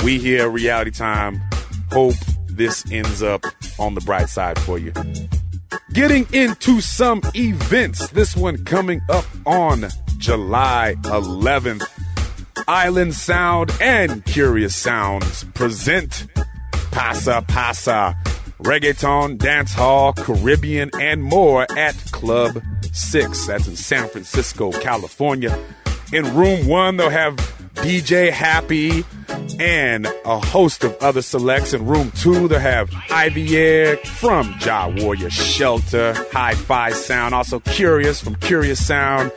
[0.04, 1.42] we here, Reality Time,
[1.92, 2.16] hope
[2.48, 3.46] this ends up
[3.80, 4.92] on the bright side for you.
[5.94, 11.88] Getting into some events, this one coming up on July 11th.
[12.68, 16.26] Island Sound and Kurious Sounds present
[16.92, 18.16] Pasa Pasa,
[18.60, 22.60] reggaeton, dance hall, Caribbean, and more at Club
[22.92, 23.46] 6.
[23.46, 25.56] That's in San Francisco, California.
[26.12, 27.38] In room one, they'll have
[27.76, 29.04] DJ Happy,
[29.60, 31.74] and a host of other selects.
[31.74, 38.24] In room two, they have Ivier from Jah Warrior Shelter, Hi Fi Sound, also Kurious
[38.24, 39.32] from Kurious Sound,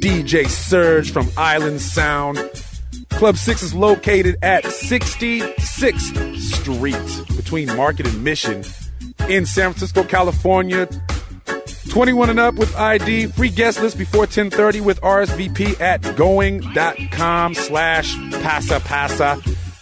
[0.00, 2.38] DJ Surge from Island Sound.
[3.10, 8.64] Club 6 is located at 66th Street between Market and Mission
[9.28, 10.88] in San Francisco, California.
[11.90, 13.26] 21 and up with ID.
[13.26, 19.40] Free guest list before 1030 with RSVP at going.com slash pasa pasa.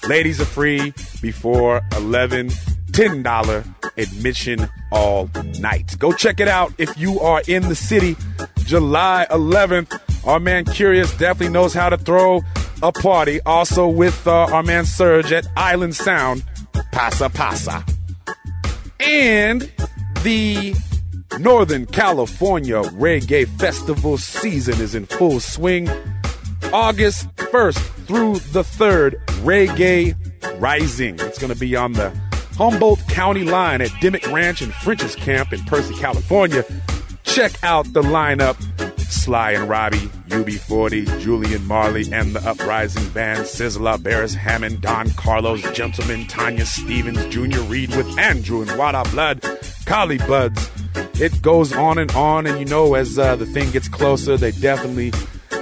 [0.09, 2.51] Ladies are free before 11.
[2.93, 5.31] $10 admission all
[5.61, 5.97] night.
[5.99, 8.17] Go check it out if you are in the city.
[8.61, 10.01] July 11th.
[10.27, 12.43] Our man Kurious definitely knows how to throw
[12.83, 16.43] a party also with uh, our man Serge at Island Sound,
[16.91, 17.85] Pasa Pasa.
[18.99, 19.71] And
[20.23, 20.75] the
[21.37, 25.89] Northern California Reggae Festival season is in full swing.
[26.72, 30.14] August 1st through the 3rd, Reggae
[30.61, 31.18] Rising.
[31.20, 32.11] It's going to be on the
[32.57, 36.64] Humboldt County line at Dimmick Ranch and French's Camp in Piercy, California.
[37.22, 38.57] Check out the lineup
[39.09, 45.63] Sly and Robbie, UB40, Julian Marley, and the Uprising Band, Sizzla, Beres Hammond, Don Carlos,
[45.73, 49.45] Gentleman, Tanya Stephens, Junior Reid with Andrew and Wada Blood,
[49.87, 50.71] Collie Buddz.
[51.21, 54.53] It goes on and on, and you know, as uh, the thing gets closer, they
[54.53, 55.13] definitely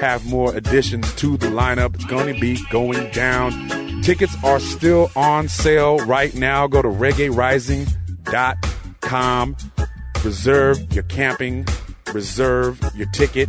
[0.00, 1.94] have more additions to the lineup.
[1.94, 4.02] It's going to be going down.
[4.02, 6.66] Tickets are still on sale right now.
[6.66, 9.56] Go to reggaerising.com.
[10.24, 11.64] Reserve your camping,
[12.12, 13.48] reserve your ticket.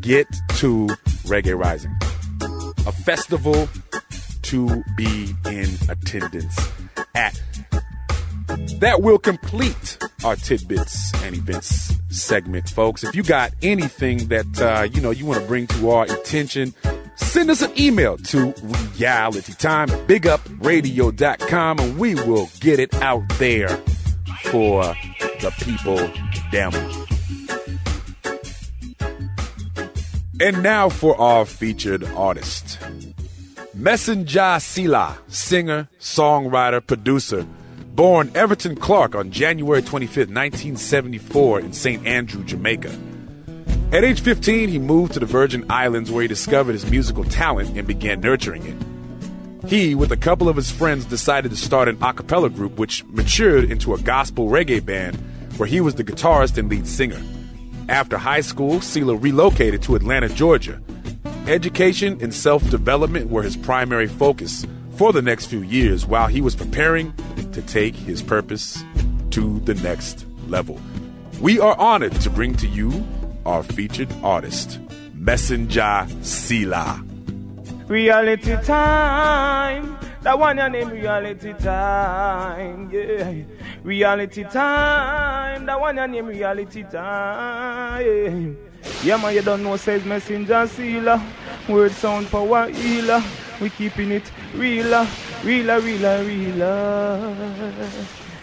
[0.00, 0.26] Get
[0.56, 0.86] to
[1.24, 1.96] Reggae Rising,
[2.86, 3.68] a festival
[4.42, 6.58] to be in attendance
[7.14, 7.40] at.
[8.80, 13.02] That will complete our tidbits and events segment, folks.
[13.04, 16.74] If you got anything that uh, you know you want to bring to our attention,
[17.16, 23.68] send us an email to realitytime at bigupradio.com and we will get it out there
[24.42, 24.84] for
[25.40, 25.96] the people
[26.52, 27.03] them.
[30.40, 32.78] And now for our featured artist.
[33.76, 37.46] Messenjah Selah, singer, songwriter, producer,
[37.94, 42.04] born Everton Clark on January 25th, 1974, in St.
[42.04, 42.92] Andrew, Jamaica.
[43.92, 47.76] At age 15, he moved to the Virgin Islands where he discovered his musical talent
[47.76, 49.70] and began nurturing it.
[49.70, 53.04] He, with a couple of his friends, decided to start an a cappella group which
[53.04, 55.16] matured into a gospel reggae band
[55.58, 57.22] where he was the guitarist and lead singer.
[57.88, 60.80] After high school, Selah relocated to Atlanta, Georgia.
[61.46, 64.66] Education and self development were his primary focus
[64.96, 67.12] for the next few years while he was preparing
[67.52, 68.82] to take his purpose
[69.30, 70.80] to the next level.
[71.40, 73.04] We are honored to bring to you
[73.44, 74.80] our featured artist,
[75.14, 77.04] Messenjah Selah.
[77.88, 79.98] Reality time.
[80.24, 82.90] That one your name reality time.
[82.90, 83.44] Yeah.
[83.82, 85.66] Reality time.
[85.66, 88.56] That one your name reality time.
[89.02, 91.22] Yeah, man, you don't know says Messenjah Selah.
[91.68, 93.22] Word sound power healer.
[93.60, 95.06] We keeping it realer,
[95.42, 97.36] realer, realer, realer.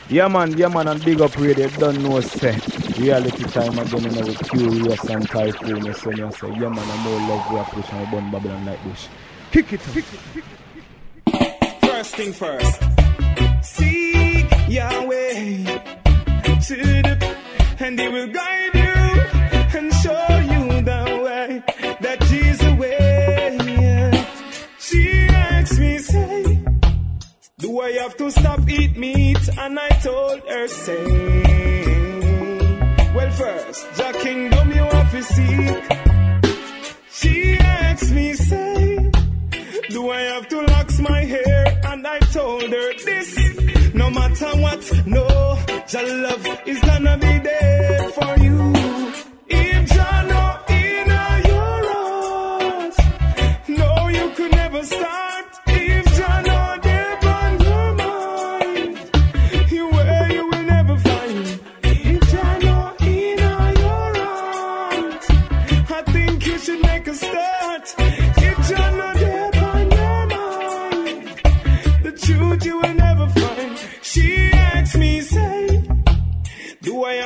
[0.07, 2.59] Yeah man, yeah man, and big up radio, don't know say.
[2.99, 5.83] Reality time again in our Kurious and Taiyefoon.
[5.87, 8.65] You say, you say, yeah man, I'm more love we are pushing our bun Babylon
[8.67, 9.07] like bush.
[9.51, 10.60] Kick it up.
[12.11, 12.81] First thing first.
[13.63, 15.63] Seek Yahweh
[16.67, 17.35] to the
[17.79, 21.63] and he will guide you and show you the way
[22.01, 24.25] that is the way.
[24.77, 26.65] She asked me, say,
[27.59, 29.57] do I have to stop eat meat?
[29.57, 31.05] And I told her, say,
[33.15, 35.83] well first, the kingdom you have to seek.
[37.09, 39.11] She asked me, say,
[39.89, 41.60] do I have to locks my hair?
[42.01, 45.27] And I told her this, no matter what, no,
[45.93, 48.73] your love is gonna be there for you.
[49.47, 50.23] If Jah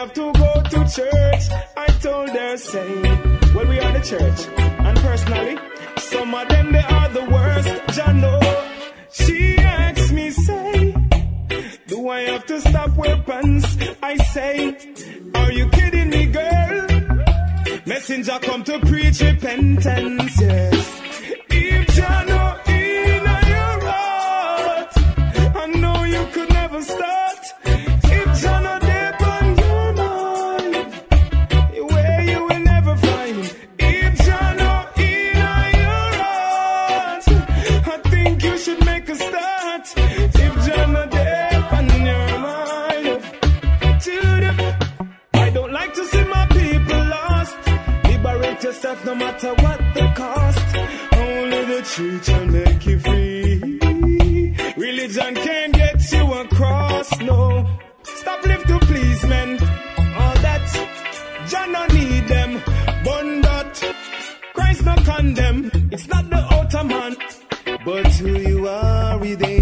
[0.05, 1.43] have to go to church?
[1.75, 3.01] I told her, say,
[3.55, 4.39] well, we are the church.
[4.57, 5.57] And personally,
[5.97, 7.97] some of them, they are the worst.
[7.97, 8.39] Jah know.
[9.11, 10.95] She asked me, say,
[11.87, 13.77] do I have to stop wear pants?
[14.03, 14.77] I say,
[15.33, 16.87] are you kidding me, girl?
[17.85, 21.01] Messenger come to preach repentance, yes.
[21.49, 22.64] If Jah know
[48.95, 50.75] Yourself no matter what the cost.
[51.13, 54.73] Only the truth will make you free.
[54.77, 57.67] Religion can't get you across, no.
[58.03, 59.59] Stop live to please men.
[60.21, 60.65] All that,
[61.49, 62.61] Jah no need them.
[63.03, 63.95] Bun that,
[64.53, 65.71] Christ no condemn.
[65.91, 67.15] It's not the outer man,
[67.85, 69.54] but who you are within.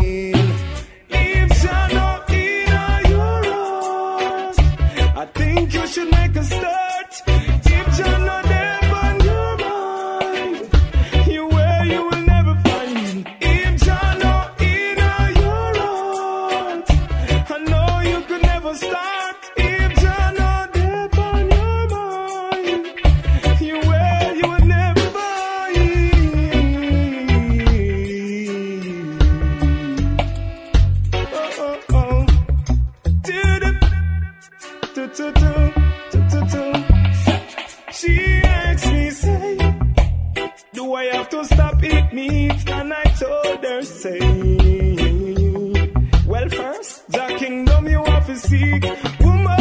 [48.53, 48.83] Seek.
[49.19, 49.59] Woman,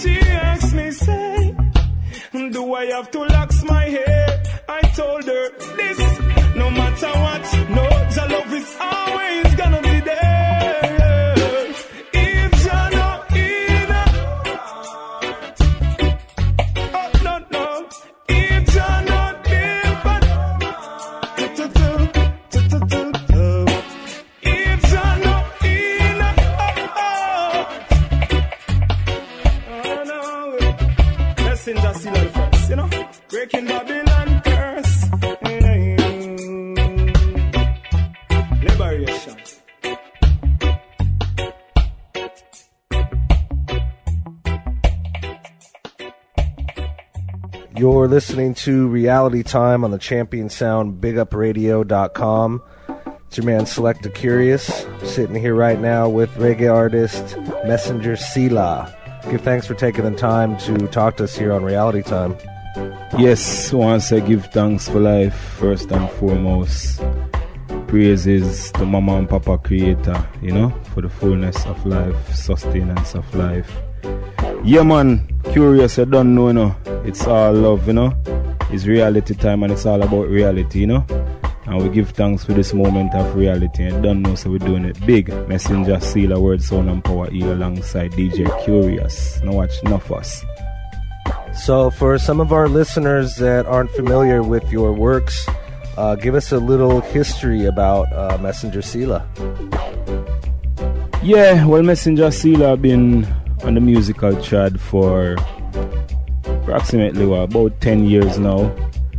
[0.00, 0.14] she
[0.48, 1.54] asked me, say,
[2.32, 3.49] do I have to lax
[47.90, 52.62] You're listening to Reality Time on the Champion Sound BigUpRadio.com.
[53.26, 57.22] It's your man Selecta Kurious, sitting here right now with reggae artist
[57.66, 58.96] Messenjah Selah.
[59.28, 62.36] Give thanks for taking the time to talk to us here on Reality Time.
[63.18, 67.02] Yes, once I give thanks for life, first and foremost.
[67.88, 73.34] Praises to Mama and Papa Creator, you know, for the fullness of life, sustenance of
[73.34, 73.70] life.
[74.62, 76.76] Yeah, man, Kurious, I don't know, you know.
[77.04, 78.14] It's all love, you know.
[78.68, 81.06] It's reality time and it's all about reality, you know.
[81.64, 83.84] And we give thanks for this moment of reality.
[83.84, 85.28] And don't know, so we're doing it big.
[85.48, 89.42] Messenjah, Selah, Word, Sound, and Power, E alongside DJ Kurious.
[89.42, 90.44] Now watch enough us.
[91.54, 95.48] So, for some of our listeners that aren't familiar with your works,
[95.96, 99.26] uh, give us a little history about uh, Messenjah Selah.
[101.22, 103.26] Yeah, well, Messenjah Selah been
[103.64, 105.36] on the musical trad for
[106.62, 108.74] approximately what, about 10 years now.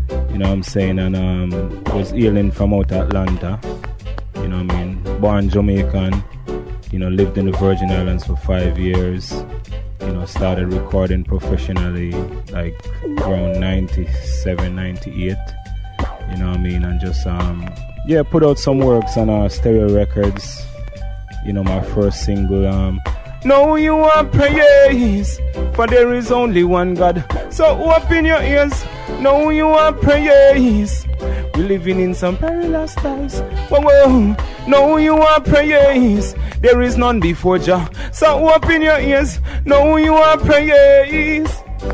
[0.10, 1.00] You know what I'm saying?
[1.00, 3.60] And um, was hailing from out Atlanta.
[4.36, 5.22] You know what I mean?
[5.22, 6.24] Born Jamaican.
[6.92, 9.32] You know, lived in the Virgin Islands for five years.
[10.02, 12.12] You know, started recording professionally
[12.52, 12.76] like
[13.20, 15.38] around 97, 98.
[16.32, 16.84] You know what I mean?
[16.84, 17.70] And just, um,
[18.08, 20.66] yeah, put out some works on uh, stereo records.
[21.46, 23.00] You know, my first single, um,
[23.44, 25.40] no, you are praise,
[25.74, 27.26] for there is only one God.
[27.50, 28.72] So open your ears.
[29.20, 31.08] No, you are praise.
[31.56, 33.40] We're living in some perilous times.
[33.70, 34.36] Whoa, whoa.
[34.68, 36.36] No, who you are praise.
[36.62, 37.90] There is none before Jah.
[38.14, 39.40] So open your ears.
[39.66, 41.52] No, you are praise.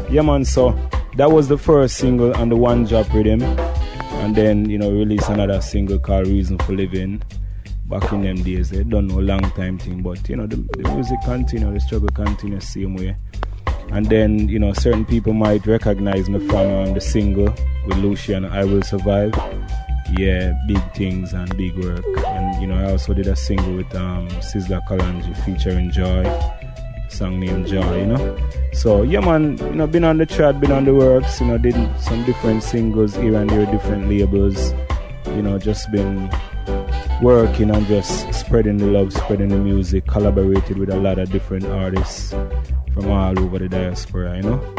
[0.10, 0.44] Yeah, man.
[0.44, 0.78] So
[1.15, 5.28] that was the first single on the One Drop Rhythm, and then you know release
[5.30, 7.22] another single called Reason for Living
[7.88, 8.69] back in them days.
[8.69, 12.59] Don't know long time thing, but you know the, the music continue, the struggle continue
[12.59, 13.15] same way.
[13.89, 17.53] And then you know certain people might recognize me from um, the single
[17.85, 19.34] with Lucian, "I Will Survive."
[20.18, 22.05] Yeah, big things and big work.
[22.26, 26.23] And you know I also did a single with um, Sizzla Kalonji featuring Joy,
[27.09, 27.99] song named Joy.
[27.99, 28.38] You know,
[28.73, 31.39] so yeah, man, you know been on the chat, been on the works.
[31.39, 34.73] You know did some different singles here and there, different labels.
[35.38, 36.31] You know just been
[37.22, 41.64] working and just spreading the love, spreading the music, collaborated with a lot of different
[41.68, 42.31] artists
[42.91, 44.76] from all over the diaspora, you know.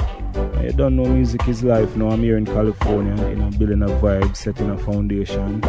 [0.56, 2.10] I don't know music is life, you know.
[2.10, 5.62] I'm here in California, you know, building a vibe, setting a foundation.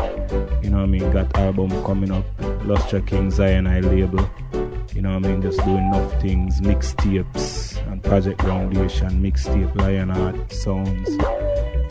[0.64, 1.12] You know I mean?
[1.12, 2.26] Got album coming up,
[2.66, 4.28] Lustre King Zion I label.
[4.94, 5.42] You know what I mean?
[5.42, 11.10] Just doing enough things, mixtapes and Project Foundation, mixtape, Lionheart, Sounds.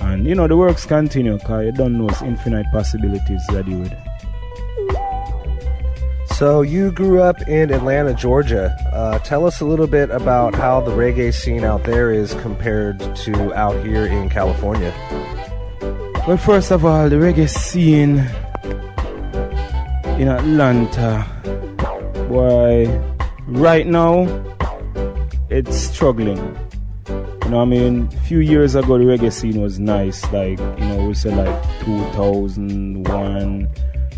[0.00, 3.78] And you know the works continue, cause you don't know it's infinite possibilities that you
[3.78, 3.96] would.
[6.38, 8.70] So, you grew up in Atlanta, Georgia.
[8.92, 13.00] Uh, tell us a little bit about how the reggae scene out there is compared
[13.16, 14.92] to out here in California.
[16.28, 18.18] Well, first of all, the reggae scene
[20.20, 21.26] in Atlanta,
[22.28, 22.86] boy,
[23.46, 24.26] right now,
[25.48, 26.36] it's struggling.
[27.08, 28.08] You know I mean?
[28.12, 30.22] A few years ago, the reggae scene was nice.
[30.32, 33.68] Like, you know, we say like 2001,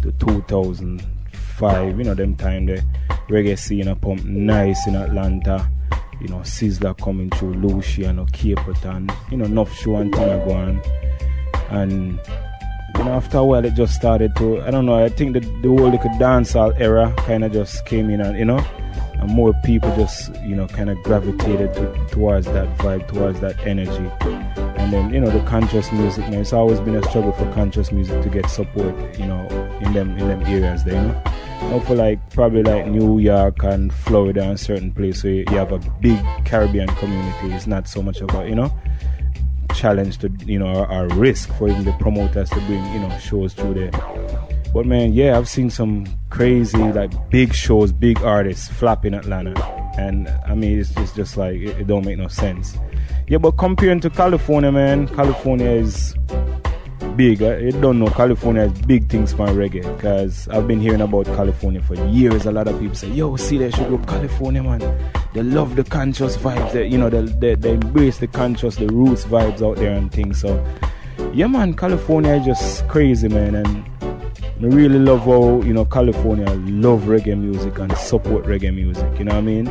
[0.02, 1.98] to 2005.
[1.98, 2.82] You know, them time the
[3.28, 5.70] reggae scene a pump nice in Atlanta.
[6.20, 9.08] You know, Sizzla coming through, Luciano, Capleton.
[9.30, 10.82] You know, enough show and thing going.
[11.70, 12.20] And
[12.98, 14.60] you know, after a while, it just started to.
[14.62, 15.02] I don't know.
[15.02, 18.44] I think the the whole like dancehall era kind of just came in, and you
[18.44, 18.58] know,
[19.14, 23.58] and more people just you know kind of gravitated to, towards that vibe, towards that
[23.66, 24.10] energy.
[24.76, 26.28] And then you know the conscious music.
[26.28, 28.94] Man, it's always been a struggle for conscious music to get support.
[29.18, 29.46] You know,
[29.80, 30.94] in them in them areas there.
[30.94, 31.22] You know,
[31.70, 35.72] now for like probably like New York and Florida and certain places where you have
[35.72, 37.52] a big Caribbean community.
[37.54, 38.72] It's not so much about you know
[39.74, 43.54] challenge to you know or risk for even the promoters to bring you know shows
[43.54, 43.90] through there.
[44.72, 49.60] But man, yeah, I've seen some crazy like big shows, big artists flap in Atlanta,
[49.98, 52.76] and I mean it's just just like it, it don't make no sense.
[53.26, 56.14] Yeah, but comparing to California, man, California is
[57.20, 57.42] big.
[57.42, 58.08] I don't know.
[58.08, 62.46] California has big things for reggae because I've been hearing about California for years.
[62.46, 64.80] A lot of people say, "Yo, see, they should go California, man."
[65.34, 66.72] They love the conscious vibes.
[66.72, 70.10] They, you know, they, they, they embrace the conscious, the roots vibes out there and
[70.10, 70.40] things.
[70.40, 70.50] So,
[71.34, 76.48] yeah, man, California is just crazy, man, and I really love how you know California
[76.86, 79.18] love reggae music and support reggae music.
[79.18, 79.66] You know what I mean?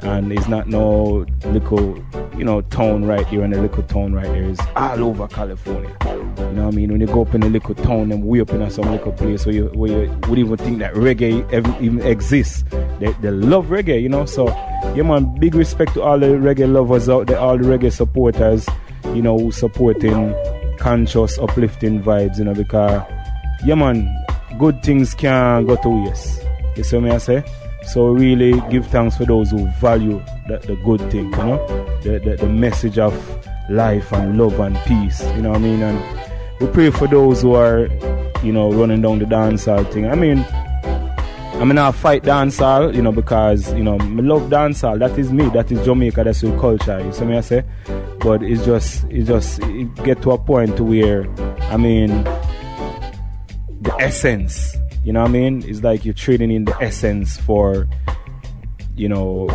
[0.00, 1.98] And it's not no little,
[2.36, 4.44] you know, town right here and a little town right here.
[4.44, 5.96] It's all over California.
[6.04, 6.92] You know what I mean?
[6.92, 9.46] When you go up in a little town and way up in some little place
[9.46, 11.50] where you, where you would even think that reggae
[11.80, 12.64] even exists.
[13.00, 14.26] They, they love reggae, you know?
[14.26, 14.48] So,
[14.94, 18.66] yeah, man, big respect to all the reggae lovers out there, all the reggae supporters,
[19.06, 20.34] you know, supporting
[20.78, 23.02] conscious, uplifting vibes, you know, because,
[23.64, 24.08] yeah, man,
[24.58, 26.42] good things can't go to waste.
[26.76, 27.44] You see what I say?
[27.86, 31.66] So really give thanks for those who value the, the good thing, you know,
[32.02, 33.14] the, the, the message of
[33.70, 35.82] life and love and peace, you know what I mean?
[35.82, 37.88] And we pray for those who are,
[38.42, 40.06] you know, running down the dancehall thing.
[40.06, 40.44] I mean,
[41.58, 44.98] I mean, I fight dancehall, you know, because, you know, I love dancehall.
[44.98, 45.48] That is me.
[45.50, 46.24] That is Jamaica.
[46.24, 47.00] That's your culture.
[47.00, 47.64] You see me I say?
[48.20, 51.26] But it's just, it just, it get to a point where,
[51.70, 52.24] I mean,
[53.80, 54.76] the essence,
[55.06, 55.62] you know what I mean?
[55.64, 57.86] It's like you're trading in the essence for,
[58.96, 59.46] you know,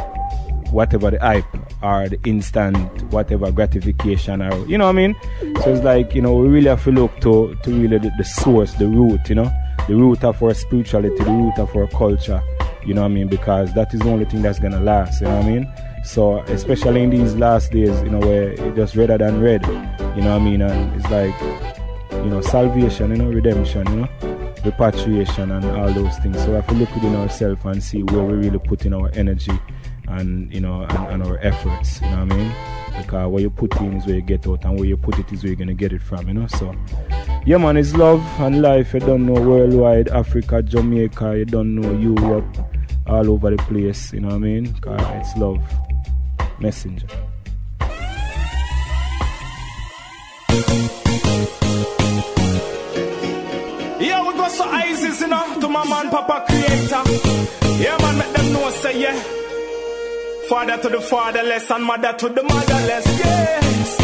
[0.72, 1.44] whatever the hype
[1.84, 2.78] or the instant
[3.11, 5.15] whatever gratification or you know what I mean?
[5.61, 8.23] So it's like, you know, we really have to look to to really the, the
[8.23, 9.52] source, the root, you know,
[9.90, 12.41] the root of our spirituality, the root of our culture,
[12.86, 13.28] you know what I mean?
[13.28, 15.73] Because that is the only thing that's gonna last, you know what I mean?
[16.06, 20.22] So especially in these last days, you know, where it's just redder than red, you
[20.22, 20.61] know what I mean?
[20.61, 21.36] And it's like,
[22.23, 24.31] you know, salvation, you know, redemption, you know,
[24.66, 26.38] repatriation and all those things.
[26.38, 29.10] So we have to look within ourselves and see where we really put in our
[29.14, 29.58] energy
[30.08, 32.54] and you know and, and, our efforts you know what I mean?
[32.98, 35.32] Because where you put in is where you get out and where you put it
[35.32, 36.48] is where you're gonna get it from you know?
[36.48, 36.76] So
[37.46, 38.94] yeah man it's love and life.
[38.94, 41.38] You don't know worldwide Africa Jamaica.
[41.38, 42.58] You don't know Europe
[43.08, 44.74] all over the place you know what I mean?
[44.76, 45.62] Cause it's love.
[46.60, 47.08] Messenger
[55.72, 57.03] My man, Papa Creator.
[57.81, 59.18] Yeah, man, make them know, say, yeah.
[60.49, 63.06] Father to the fatherless and mother to the motherless.
[63.19, 63.99] Yes.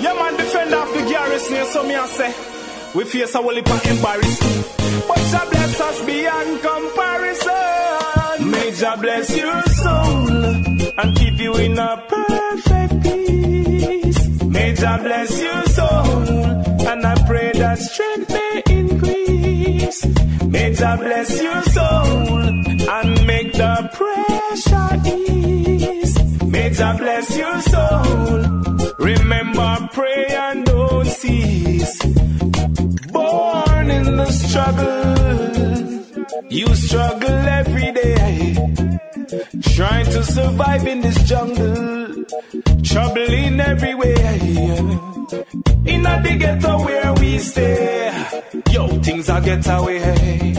[0.00, 1.66] Yeah, man, defend off the garrison.
[1.66, 2.34] So me I say,
[2.94, 4.66] we face a whole heap of embarrassment.
[5.06, 8.50] But Jah bless us beyond comparison.
[8.50, 10.44] May Jah bless your soul
[11.00, 14.42] and keep you in a perfect peace.
[14.44, 16.28] May Jah bless your soul
[16.88, 18.62] and I pray that strength may
[19.68, 22.40] May Jah bless your soul
[22.96, 26.42] and make the pressure ease.
[26.44, 28.94] May Jah bless your soul.
[28.98, 31.98] Remember, pray and don't cease.
[33.12, 35.97] Born in the struggle,
[36.50, 38.54] you struggle every day.
[39.74, 42.24] Trying to survive in this jungle,
[43.60, 44.34] everywhere.
[45.86, 48.12] In a the ghetto where we stay,
[48.70, 50.54] yo, things are get away.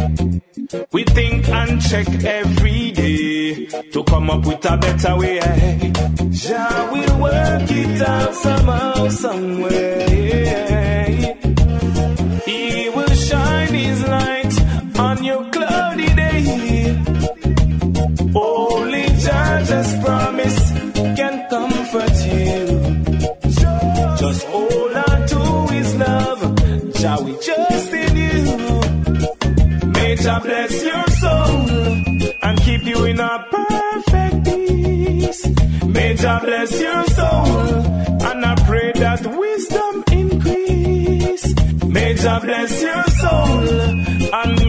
[0.92, 5.40] We think and check every day to come up with a better way.
[6.32, 10.10] Jah will work it out somehow, somewhere.
[18.36, 19.06] Only
[19.70, 20.72] just promise
[21.18, 22.56] can comfort you.
[24.22, 26.42] Just hold on to His love.
[27.00, 28.44] Jah we just in you.
[29.92, 31.70] May Jah bless your soul
[32.44, 35.48] and keep you in a perfect peace.
[35.86, 37.48] May Jah bless your soul
[38.28, 41.46] and I pray that wisdom increase.
[41.86, 44.09] May Jah bless your soul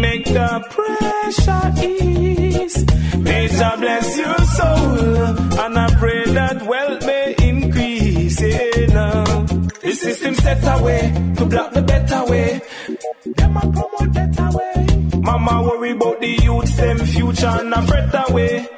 [0.05, 2.85] and pressure ease.
[3.19, 8.41] May Jah bless your soul, and I pray that wealth may increase.
[8.41, 9.45] Yeah, now.
[9.83, 12.61] The system set away to block the better way.
[13.37, 14.87] Them a promote better way.
[15.21, 18.69] Mama worry about the youths, them future and a fret away.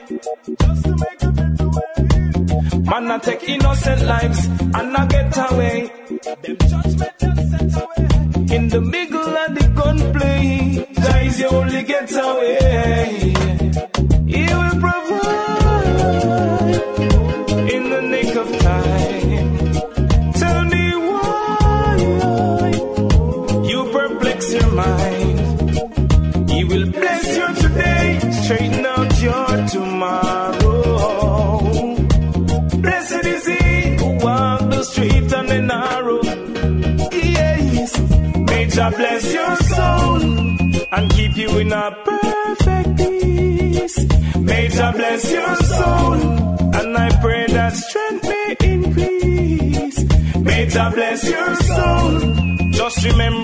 [0.61, 2.83] Just to make a better way.
[2.91, 5.93] Man a take innocent lives and a get away.
[6.43, 7.42] Them judgmental
[10.23, 13.62] the gunplay, Jah is your only getaway.
[41.33, 44.37] Keep you in a perfect peace.
[44.37, 46.15] May Jah bless your soul,
[46.79, 49.99] and I pray that strength may increase.
[50.37, 52.21] May Jah bless your soul.
[52.73, 53.42] Just remember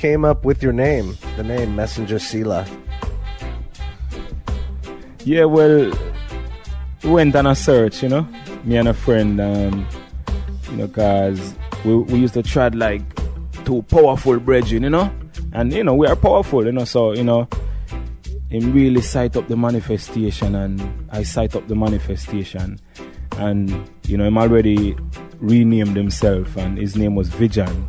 [0.00, 2.66] came up with your name, the name Messenjah Selah.
[5.26, 5.92] Yeah, well,
[7.04, 8.26] we went on a search, you know,
[8.64, 9.86] me and a friend, um,
[10.70, 11.54] you know, cause
[11.84, 13.02] we, we used to tread like
[13.66, 15.12] two powerful brethren, you know,
[15.52, 17.46] and you know we are powerful, you know, so you know,
[18.48, 22.80] him really sight up the manifestation, and I sight up the manifestation,
[23.36, 23.68] and
[24.06, 24.96] you know him already
[25.40, 27.84] renamed himself, and his name was Vijan,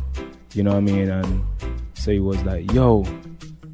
[0.52, 1.42] you know what I mean, and
[2.02, 3.04] so he was like, yo.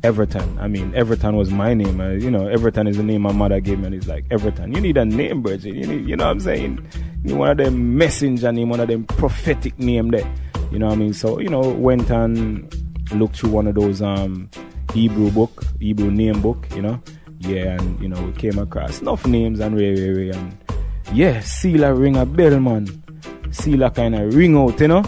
[0.05, 0.61] Everton.
[0.61, 2.01] I mean, Everton was my name.
[2.01, 4.73] Uh, you know, Everton is the name my mother gave me, and he's like Everton.
[4.73, 5.75] You need a name, Bridget.
[5.75, 6.89] You need, you know what I'm saying?
[7.25, 10.33] You one of them messenger name, one of them prophetic name there.
[10.71, 11.15] You know what I mean?
[11.15, 12.73] So you know, went and
[13.13, 14.49] looked through one of those um
[14.95, 16.67] Hebrew book, Hebrew name book.
[16.77, 17.03] You know,
[17.41, 20.57] yeah, and you know, we came across enough names and ray, ray, ray, and
[21.13, 22.87] yeah, Selah ring a bell, man.
[23.51, 25.03] Selah kind of ring out, you know.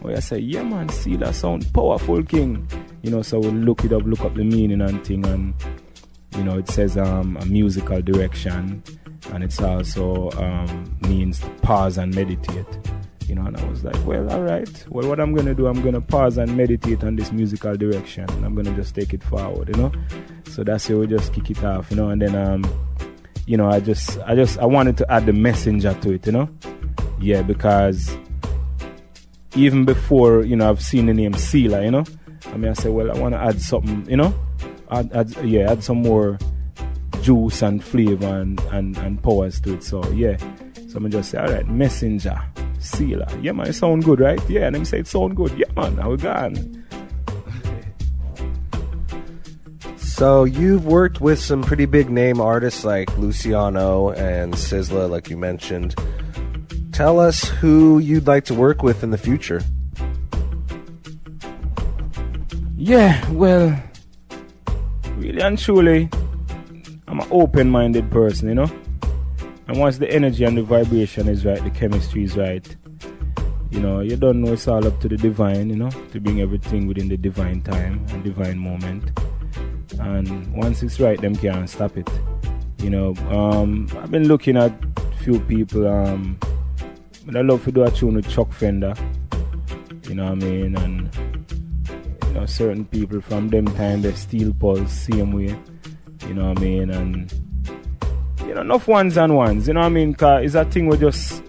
[0.00, 2.68] Where I say, yeah, man, see that sound powerful, king.
[3.02, 5.54] You know, so we look it up, look up the meaning and thing, and
[6.36, 8.82] you know, it says um, a musical direction,
[9.32, 12.66] and it's also um, means pause and meditate.
[13.26, 14.84] You know, and I was like, well, all right.
[14.88, 18.44] Well, what I'm gonna do, I'm gonna pause and meditate on this musical direction, and
[18.44, 19.68] I'm gonna just take it forward.
[19.68, 19.92] You know,
[20.44, 21.90] so that's how we just kick it off.
[21.90, 22.64] You know, and then um,
[23.46, 26.26] you know, I just, I just, I wanted to add the messenger to it.
[26.26, 26.48] You know,
[27.20, 28.16] yeah, because
[29.58, 32.04] even before you know I've seen the name Selah, you know,
[32.46, 34.34] I mean I said, well, I want to add something, you know,
[34.90, 36.38] add, add yeah, add some more
[37.22, 39.82] juice and flavor and, and, and powers to it.
[39.82, 40.36] So yeah,
[40.88, 42.44] so I'm just say, all right, Messenjah,
[42.80, 44.40] Selah, yeah man, it sound good, right?
[44.48, 46.84] Yeah, and them say it sound good, yeah man, now we're gone.
[49.96, 55.36] So you've worked with some pretty big name artists like Luciano and Sizzla, like you
[55.36, 55.94] mentioned.
[56.98, 59.62] Tell us who you'd like to work with in the future.
[62.76, 63.80] Yeah, well,
[65.14, 66.08] really and truly,
[67.06, 68.68] I'm an open minded person, you know?
[69.68, 72.66] And once the energy and the vibration is right, the chemistry is right,
[73.70, 76.40] you know, you don't know it's all up to the divine, you know, to bring
[76.40, 79.16] everything within the divine time and divine moment.
[80.00, 82.10] And once it's right, them can't stop it.
[82.78, 84.72] You know, um, I've been looking at
[85.20, 86.36] few people, um,
[87.36, 88.96] I love to do a tune with Chuck Fenda.
[90.08, 90.76] You know what I mean?
[90.76, 91.14] And
[92.26, 95.54] you know, certain people from them time they Steel Pulse same way.
[96.26, 96.90] You know what I mean?
[96.90, 97.32] And
[98.46, 99.68] you know, enough ones and ones.
[99.68, 100.14] You know what I mean?
[100.14, 101.42] Cause it's a thing where just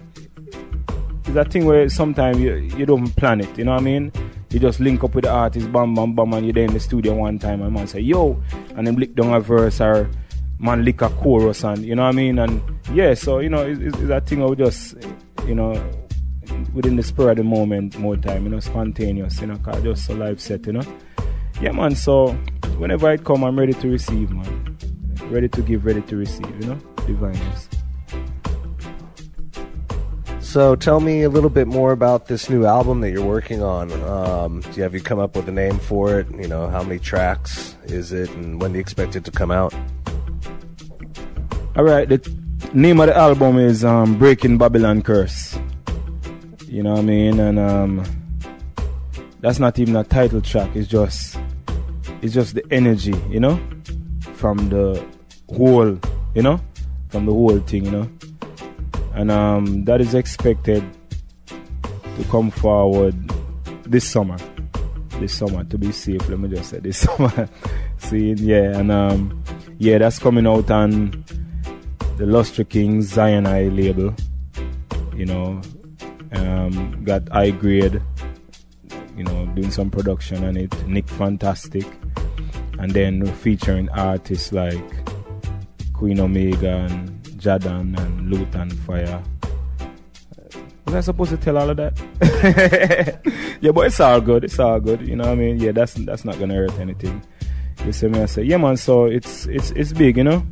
[1.24, 3.56] it's a thing where sometimes you you don't plan it.
[3.56, 4.12] You know what I mean?
[4.50, 6.80] You just link up with the artist, bam, bam, bam, and you're there in the
[6.80, 8.42] studio one time, and man say, yo,
[8.76, 10.10] and then lick down a verse or
[10.60, 12.38] man lick a chorus, and you know what I mean?
[12.38, 12.62] And
[12.92, 14.94] yeah, so you know, it's, it's, a thing of just
[15.46, 15.72] you know,
[16.74, 20.14] within the spur of the moment more time, you know, spontaneous, you know, just a
[20.14, 20.82] live set, you know.
[21.60, 22.32] Yeah, man, so
[22.78, 24.76] whenever I come, I'm ready to receive, man.
[25.24, 27.68] Ready to give, ready to receive, you know, divineness.
[30.40, 33.92] So tell me a little bit more about this new album that you're working on.
[34.02, 36.28] Um, do you, have you come up with a name for it?
[36.34, 39.52] You know, how many tracks is it, and when do you expect it to come
[39.52, 39.72] out?
[41.80, 42.20] All right, the
[42.74, 45.58] name of the album is um, Breaking Babylon Curse.
[46.66, 47.40] You know what I mean?
[47.40, 48.04] And um,
[49.40, 50.76] that's not even a title track.
[50.76, 51.38] It's just,
[52.20, 53.58] it's just the energy, you know,
[54.34, 55.02] from the
[55.56, 55.98] whole,
[56.34, 56.60] you know,
[57.08, 58.10] from the whole thing, you know.
[59.14, 60.84] And um, that is expected
[61.46, 63.14] to come forward
[63.84, 64.36] this summer.
[65.18, 67.48] This summer, to be safe, let me just say this summer.
[67.96, 69.42] See, yeah, and um,
[69.78, 71.24] yeah, that's coming out on
[72.20, 74.14] the Lustre Kings Zion I label.
[75.16, 75.60] You know,
[76.32, 78.02] um, got high grade,
[79.16, 80.70] you know, doing some production on it.
[80.86, 81.86] Nick Fantastic,
[82.78, 84.84] and then featuring artists like
[85.94, 87.08] Queen Omega and
[87.40, 89.22] Jahdan and Lutan Fire.
[90.84, 91.96] Was I supposed to tell all of that?
[93.62, 94.44] yeah, but it's all good.
[94.44, 95.08] It's all good.
[95.08, 95.58] You know what I mean?
[95.58, 97.22] Yeah, that's that's not gonna hurt anything.
[97.86, 98.20] You see me?
[98.20, 98.76] I say, yeah, man.
[98.76, 100.44] So it's it's it's big, you know.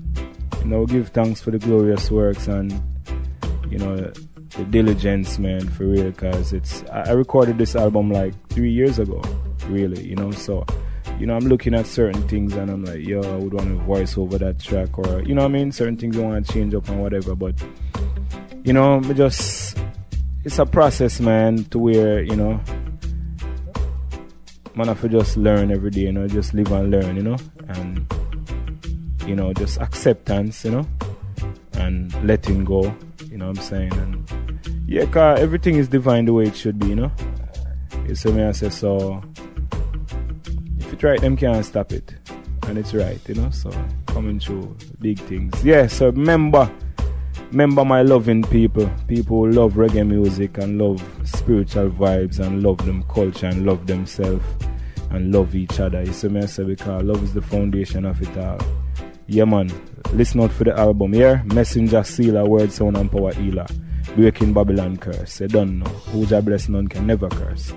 [0.61, 2.73] You know, give thanks for the glorious works and
[3.71, 6.13] you know the diligence, man, for real.
[6.13, 9.23] Cause it's I, I recorded this album like three years ago,
[9.69, 10.07] really.
[10.07, 10.65] You know, so
[11.19, 13.75] you know, I'm looking at certain things and I'm like, yo, I would want to
[13.85, 15.73] voice over that track or, you know what I mean?
[15.73, 17.35] Certain things I want to change up and whatever.
[17.35, 17.55] But,
[18.63, 19.79] you know, just,
[20.45, 22.61] it's a process, man, to where, you know,
[24.77, 27.37] man, have to just learn every day, you know, just live and learn, you know,
[27.69, 28.07] and,
[29.29, 30.87] you know, just acceptance, you know,
[31.75, 32.83] and letting go,
[33.31, 33.93] you know what I'm saying?
[33.93, 37.13] And, yeah, cause everything is divine the way it should be, you know?
[38.07, 39.23] You see me, I say, so,
[40.79, 42.15] if it's right, them can't stop it.
[42.63, 43.71] And it's right, you know, so
[44.07, 45.63] coming through big things.
[45.63, 46.71] Yeah, so remember,
[47.51, 52.79] remember my loving people, people who love reggae music and love spiritual vibes and love
[52.79, 54.45] them culture and love themselves
[55.11, 56.03] and love each other.
[56.03, 58.59] You see me, I say, because love is the foundation of it all.
[59.31, 59.71] Yeah, man,
[60.15, 61.43] listen out for the album here.
[61.49, 63.67] Messenjah, Selah, Word, Sound, and Power Healer.
[64.17, 65.43] Breaking Babylon Curse.
[65.43, 65.85] You don't know.
[65.85, 67.75] Who's a blessed none can never curse.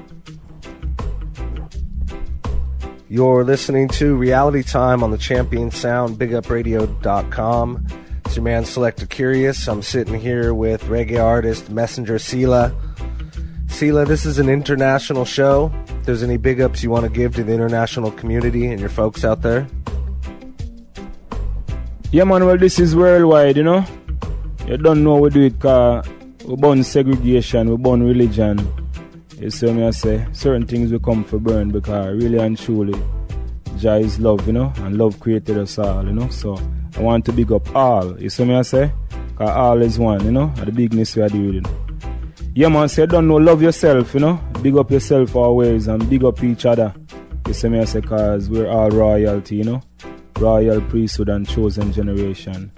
[3.09, 7.87] You're listening to Reality Time on the Champion Sound, BigUpRadio.com.
[8.25, 9.67] It's your man Selector Kurious.
[9.67, 12.73] I'm sitting here with reggae artist Messenjah Selah.
[13.67, 15.69] Selah, this is an international show.
[15.89, 18.87] If there's any big ups you want to give to the international community and your
[18.87, 19.67] folks out there?
[22.13, 23.85] Yeah, man, well, this is worldwide, you know.
[24.67, 26.05] You don't know we do it because
[26.45, 28.59] we born segregation, we born religion.
[29.39, 33.01] You see me, I say, certain things will come for burn because really and truly,
[33.77, 36.27] Jah is love, you know, and love created us all, you know.
[36.27, 36.59] So
[36.97, 38.91] I want to big up all, you see me, I say,
[39.29, 41.65] because all is one, you know, and the bigness we are doing.
[42.53, 44.33] Yeah, man, say don't know, love yourself, you know.
[44.61, 46.93] Big up yourself always and big up each other.
[47.47, 49.81] You see me, I say, cause we're all royalty, you know.
[50.41, 52.71] Royal priesthood and chosen generation.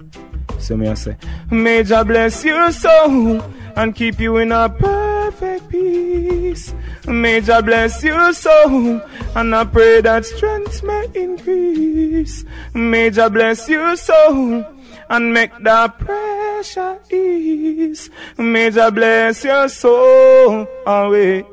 [0.58, 1.16] So me, I say,
[1.50, 3.40] May Jah bless your soul
[3.74, 6.74] and keep you in a perfect peace.
[7.06, 9.00] May Jah bless your soul
[9.34, 12.44] and I pray that strength may increase.
[12.74, 14.64] May Jah bless your soul
[15.08, 18.10] and make the pressure ease.
[18.36, 21.44] May Jah bless your soul always.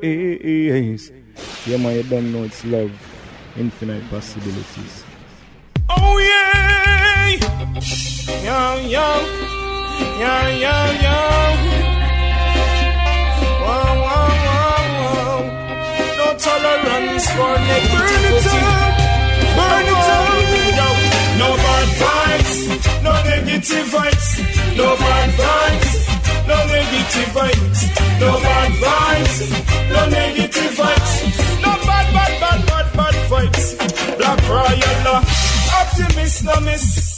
[1.66, 2.92] Yeah, man, you don't know it's love,
[3.56, 5.01] infinite possibilities.
[5.88, 7.38] Oh yeah,
[8.46, 8.60] yo
[8.94, 9.08] yo,
[10.20, 10.34] yo
[10.64, 11.18] yo yo.
[13.62, 15.38] Wow wow wow wow.
[16.18, 18.62] No tolerance for negativity.
[19.56, 20.88] Burn it up, yo.
[21.38, 22.52] No bad vibes,
[23.02, 24.28] no negative vibes,
[24.76, 25.92] no bad vibes.
[26.44, 27.80] No negative vibes,
[28.20, 29.36] no bad vibes,
[29.90, 31.12] no negative vibes,
[31.62, 33.66] no bad, bad, bad, bad, bad vibes.
[34.18, 34.96] Black Royal,
[36.02, 37.12] optimist, no miss.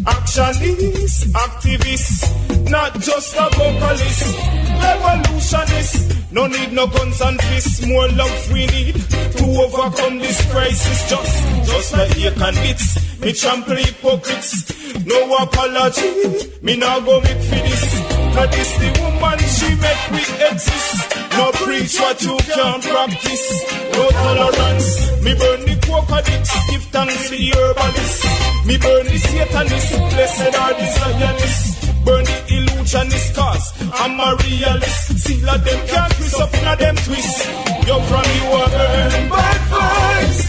[0.00, 4.36] Actionist, activist, not just a vocalist.
[4.82, 7.86] Revolutionist, no need no guns and fists.
[7.86, 11.10] More love we need to overcome this crisis.
[11.10, 13.20] Just, just like you can bits.
[13.20, 16.52] Me trample hypocrites, no apology.
[16.62, 18.19] Me now go meet for this.
[18.40, 21.12] Cause this the woman she make we exist.
[21.36, 23.46] No preach what you can't practice.
[23.92, 25.22] No tolerance.
[25.22, 28.24] Me burn the coconuts, give thanks to the herbalist.
[28.66, 31.79] Me burn the satanist, blessed are the Zionists.
[32.04, 35.18] Burn the illusionist cause I'm a realist.
[35.18, 37.48] See like them can't twist up in a them twist.
[37.86, 40.40] Yo from you are burn bad vibes.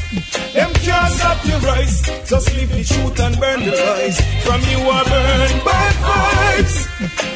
[0.54, 2.02] Them can't stop your rise.
[2.30, 4.18] Just live the truth and burn the lies.
[4.46, 6.76] From you are burn bad vibes.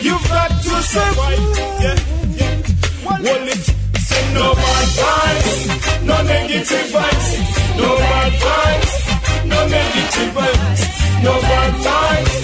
[0.04, 1.44] You've got to survive.
[1.84, 1.98] Yeah,
[2.40, 2.56] yeah.
[3.06, 3.64] Well, it
[4.08, 7.30] say no bad vibes, no negative vibes,
[7.78, 8.94] no bad vibes,
[9.46, 12.36] no negative vibes, no bad vibes,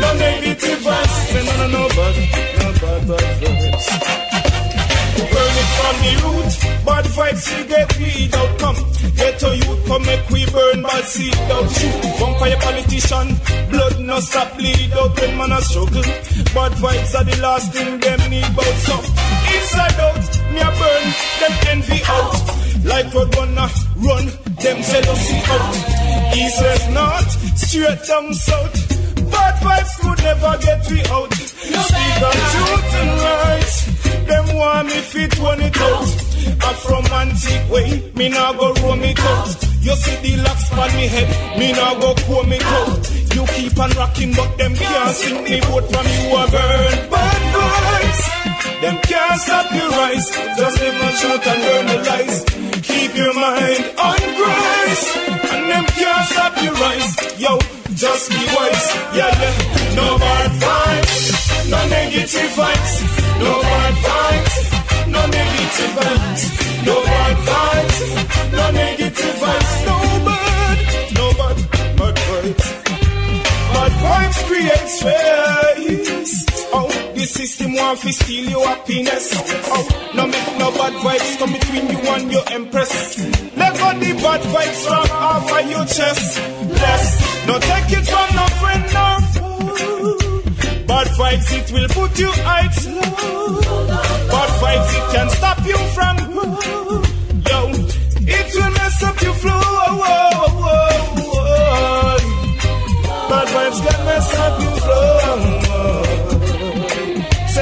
[0.00, 1.16] no negative vibes.
[1.34, 2.14] No, no, no, no bad,
[2.60, 3.86] no bad vibes.
[5.32, 6.52] Burn it from the root,
[6.92, 8.52] bad vibes you get weed out.
[8.60, 8.80] Come,
[9.16, 11.68] get to youth, come make we burn bad seed out.
[11.72, 13.28] Shoot, vampire politician,
[13.70, 16.08] blood no stop bleed out when man a struggle.
[16.56, 18.96] Bad vibes are the last thing them need bout so.
[19.56, 21.06] Inside out, me a burn,
[21.40, 22.34] them envy out.
[22.84, 23.66] Like road wanna
[24.04, 24.26] run,
[24.62, 25.74] them jealousy out.
[26.36, 28.76] East, west, north, straight down south.
[29.32, 31.32] Bad vibes could never get me out.
[31.32, 34.01] Speak of truth and rights.
[34.26, 36.08] Them want me fit when it out.
[36.64, 39.48] I'm from antique way, me nah go roam it out.
[39.82, 43.02] You see the locks on me head, me nah go comb it out.
[43.34, 47.10] You keep on rocking, but them can't sing me vote from you a burn.
[47.10, 48.22] Bad vibes,
[48.82, 50.28] them can't stop your rise.
[50.58, 52.36] Just live my truth and burn the lies.
[52.82, 55.06] Keep your mind on Christ,
[55.50, 57.12] and them can't stop your rise.
[57.42, 57.58] Yo,
[57.94, 58.86] just be wise,
[59.18, 59.54] yeah, yeah.
[59.98, 61.01] No bad vibes,
[61.72, 62.94] no negative vibes,
[63.40, 64.56] no bad vibes,
[65.14, 66.42] no negative vibes,
[66.86, 67.98] no bad vibes,
[68.58, 69.96] no negative vibes, no
[70.28, 70.78] bad,
[71.18, 71.56] no bad,
[71.98, 72.66] bad vibes.
[73.74, 76.44] Bad vibes create space.
[76.74, 79.26] Oh, the system want to steal your happiness.
[79.74, 79.84] Oh,
[80.14, 82.92] no make no bad vibes come between you and your empress.
[83.56, 86.38] Let go the bad vibes from off of your chest.
[86.68, 90.31] Bless, no take it from no friend, no.
[91.02, 92.86] Bad vibes, it will put you heights.
[92.86, 96.16] Bad vibes, it can stop you from.
[97.48, 97.81] Yo,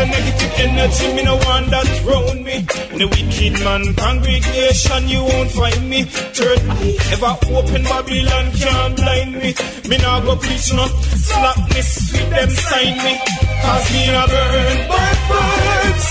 [0.00, 2.64] Say negative energy, me no want that round me.
[2.88, 6.04] In the wicked man congregation, you won't find me.
[6.08, 9.52] Third eye, ever open Babylon can't blind me.
[9.92, 13.12] Me nah go preach no slackness with them sign me.
[13.60, 16.06] Cause me a burn bad vibes.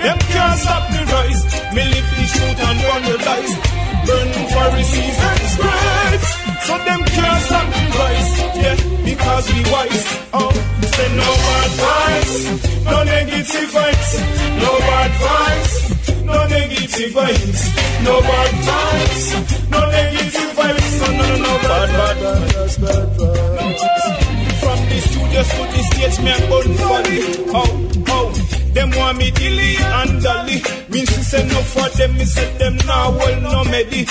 [0.00, 1.42] Them can't stop me rise.
[1.76, 3.52] Me live the truth and run the lies.
[4.08, 6.05] Burn Pharisees and scribes.
[6.66, 8.32] So them can't me rise.
[8.58, 10.06] Yeah, because we wise.
[10.34, 10.50] Oh,
[10.94, 12.34] say no bad vibes.
[12.84, 14.10] No negative vibes.
[14.62, 15.74] No bad vibes.
[16.26, 17.62] No negative vibes.
[18.02, 19.24] No bad vibes.
[19.70, 20.90] No negative vibes.
[21.00, 22.16] No, no, no, bad, bad,
[22.58, 23.82] vibes.
[24.58, 27.20] From the studios to the stage, me a gun funny.
[27.54, 27.70] Oh,
[28.08, 28.28] oh.
[28.74, 30.62] Them want me dilly and dolly.
[30.90, 34.04] Means to say no for them, me say them now well no medi.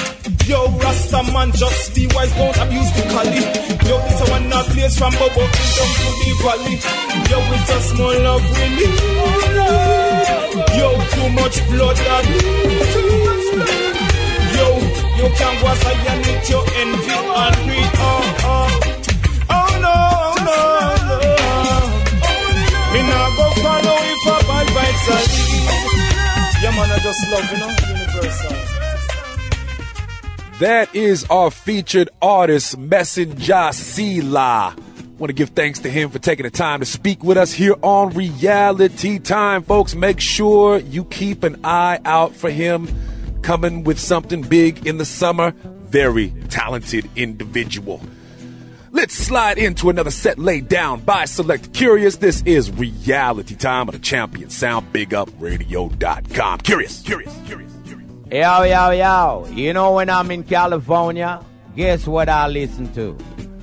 [0.48, 3.46] Yo, Rasta man, just be wise, don't abuse the collie.
[3.90, 6.78] Yo, this a one not place from Bobo down to the valley.
[7.30, 8.94] Yo, it's just more love we need.
[10.78, 12.26] Yo, too much blood that.
[14.54, 14.68] Yo,
[15.18, 17.92] you can't go outside and meet your envy and greed.
[17.98, 18.70] Oh, uh, oh.
[18.70, 18.86] Uh.
[19.50, 19.98] Oh no,
[20.46, 20.60] no,
[21.10, 21.80] no.
[22.94, 25.06] Me nah go follow if I bad vibes.
[26.62, 28.75] Yeah, man, I just love, you know, universal.
[30.60, 34.74] That is our featured artist, Messenjah Selah.
[35.18, 37.76] Want to give thanks to him for taking the time to speak with us here
[37.82, 39.64] on Reality Time.
[39.64, 42.88] Folks, make sure you keep an eye out for him
[43.42, 45.52] coming with something big in the summer.
[45.52, 48.02] Very talented individual.
[48.92, 52.18] Let's slide into another set laid down by Select Kurious.
[52.18, 54.94] This is Reality Time of the Champion Sound.
[54.94, 56.60] BigUpRadio.com.
[56.60, 57.75] Kurious, curious, curious.
[58.36, 59.48] Yo, yo, yo.
[59.54, 61.40] You know when I'm in California,
[61.74, 63.18] guess what I listen to?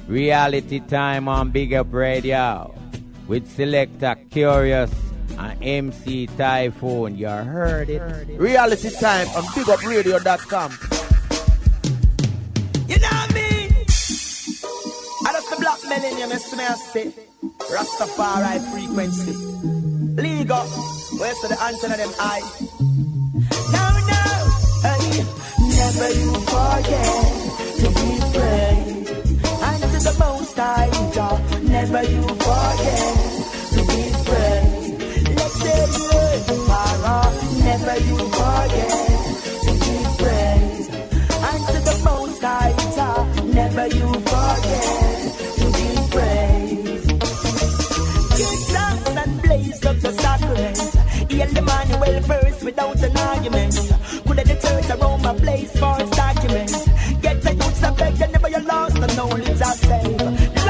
[0.08, 2.74] Reality Time on Big Up Radio
[3.28, 4.90] with Selector Kurious
[5.36, 7.18] and MC Taiyefoon.
[7.18, 8.00] You heard it?
[8.40, 10.70] Reality time on bigupradio.com.
[12.88, 13.72] You know what I mean?
[15.26, 17.12] I just the black millennium, I say.
[17.68, 19.32] Rastafari frequency.
[20.16, 20.64] Legal.
[21.20, 22.91] Where's the antenna them eye?
[25.82, 25.92] No, no.
[25.92, 27.12] Never you forget
[27.80, 29.10] to be praised.
[29.62, 33.14] And to the most high, Jah, never you forget
[33.74, 35.28] to be praised.
[35.36, 35.80] Let's say
[36.48, 37.18] you Para,
[37.64, 38.92] never you forget
[39.64, 40.90] to be praised.
[41.48, 44.88] And to the most high, Jah, never you forget
[45.58, 47.08] to be praised.
[48.38, 50.78] Give thanks and blaze up the sacrament.
[51.30, 54.01] Heal the man well first without an argument.
[54.62, 56.70] Church around my place for its document.
[57.20, 60.20] Get the youths a beg, never you lost the knowledge I save.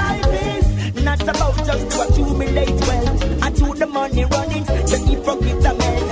[0.00, 3.42] Life is not about just to accumulate wealth.
[3.42, 6.11] I to the money running, to keep forget the men.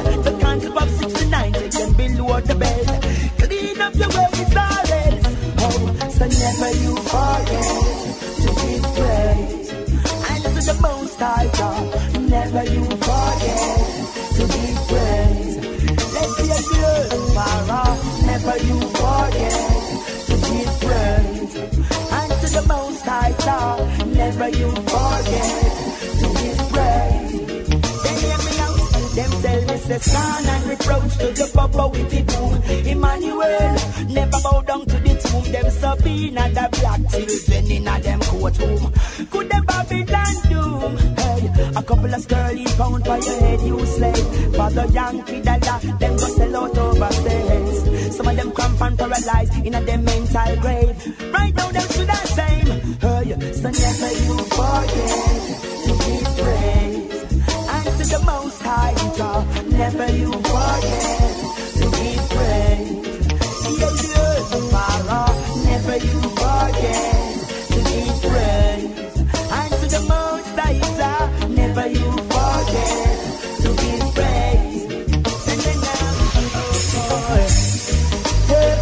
[24.40, 25.48] God, never you forget
[26.20, 27.82] to be praised.
[28.04, 28.76] They hear me out,
[29.14, 32.62] them tell me say son and reproach to the papa with the boom.
[32.86, 33.76] Emmanuel,
[34.08, 35.52] never bow down to the tomb.
[35.52, 38.92] Them Sabina, the black children in a them courtroom.
[39.30, 40.96] Could the Babylon doom?
[41.18, 44.56] Hey, a couple of sterling pound for your head, you slave.
[44.56, 48.16] Father Yankee Dada, them go sell out overseas.
[48.16, 50.96] Some of them cramp and paralyzed in a them mental grave.
[51.30, 52.89] Right now them should have same.
[53.20, 55.42] So never you forget
[55.84, 55.92] to
[56.40, 57.32] praised.
[57.68, 61.34] And to the most high God, never you forget
[61.76, 63.32] to be praised.
[63.78, 64.40] Yeah, yeah,
[64.72, 65.26] Father,
[65.68, 67.20] never you forget
[67.68, 67.78] to
[69.86, 73.18] the most high God, never you forget
[73.60, 73.68] to.
[75.46, 76.08] And then now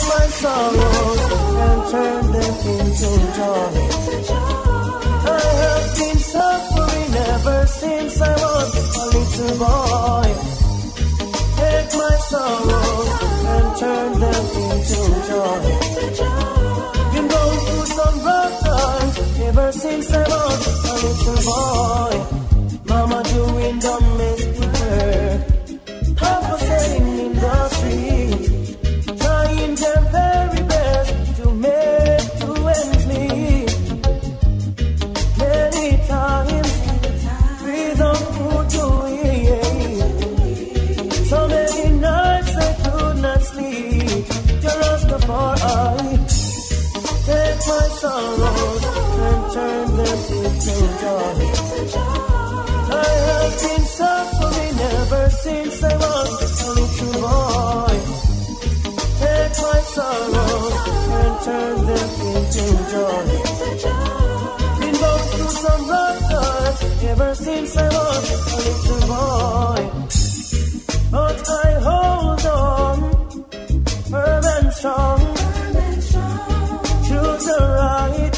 [0.09, 1.23] my sorrows
[1.66, 3.98] and turn them into joy.
[7.49, 10.29] Ever since I was a little boy.
[11.59, 13.11] Take my sorrows
[13.55, 15.62] and turn them into joy.
[17.12, 19.16] Been going through some rough times
[19.49, 22.15] ever since I was a little boy.
[22.85, 24.18] Mama doing domestic
[61.49, 63.27] turn them into joy.
[64.81, 66.79] Been going through some rough times
[67.12, 69.83] ever since I was a little boy.
[71.15, 72.97] But I hold on,
[74.11, 75.20] firm and strong.
[77.09, 78.37] Choose the right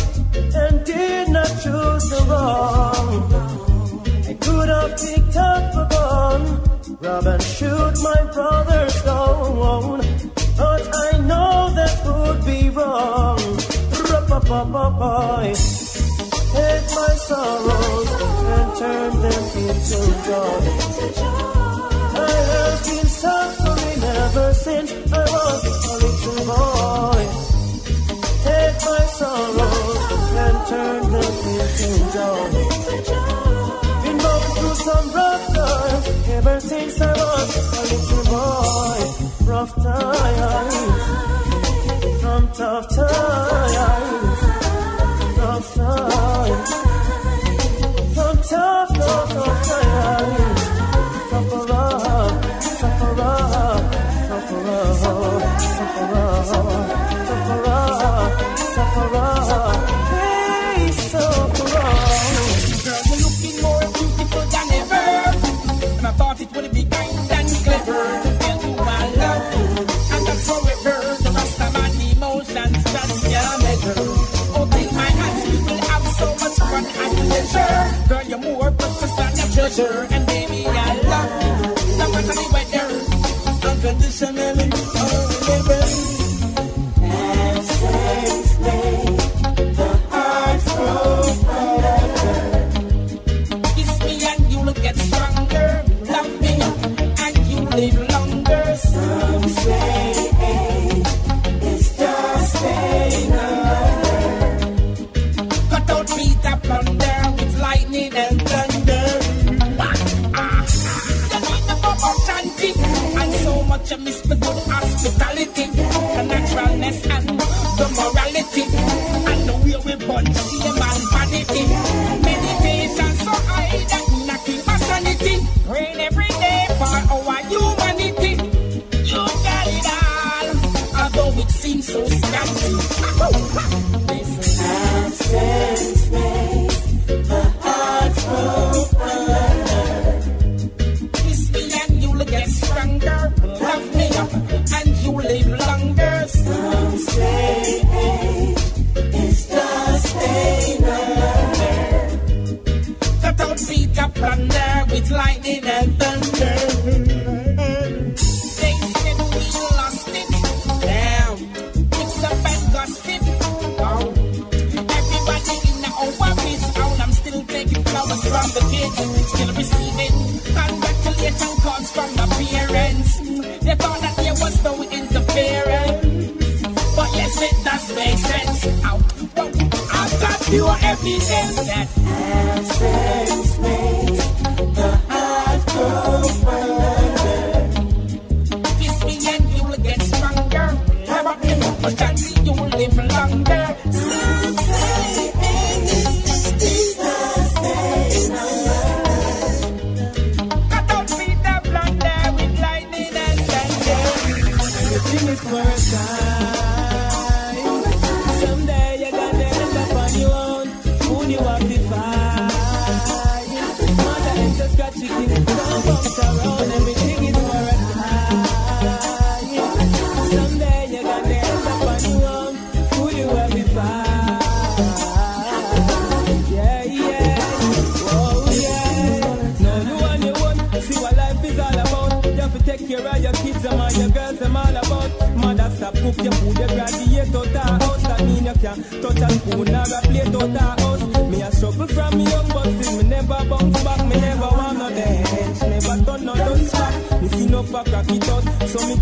[0.63, 3.09] and did not choose the wrong.
[4.31, 6.43] I could have picked up a gun,
[7.05, 10.00] rob and shoot my brother down.
[14.61, 15.55] Boy.
[16.53, 18.11] Take my sorrows
[18.55, 20.63] and turn them into joy.
[22.15, 27.25] I have been suffering ever since I was a little boy.
[28.45, 30.03] Take my sorrows
[30.45, 32.51] and turn them into joy.
[34.05, 38.99] Been going through some rough times ever since I was a little boy.
[39.51, 41.11] Rough times,
[42.55, 44.40] tough times
[45.61, 46.57] sufferer,
[48.15, 48.87] sufferer,
[58.75, 60.00] sufferer.
[79.79, 81.99] And baby, I love you.
[81.99, 84.71] No matter the weather, unconditionally.
[84.75, 85.20] Oh.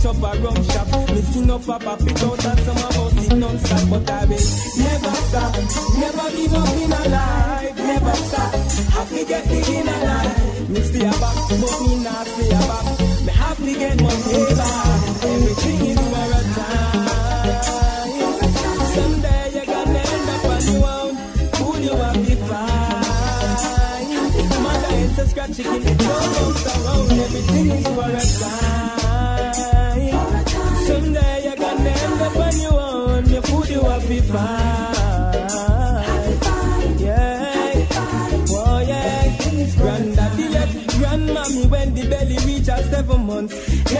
[0.04, 0.88] up a rum shop.
[1.10, 3.90] Missing up a pop it out and some about it non-stop.
[3.90, 4.44] But I will
[4.78, 5.54] never stop,
[5.98, 8.54] never give up in a life, never stop.
[8.94, 9.77] Happy get the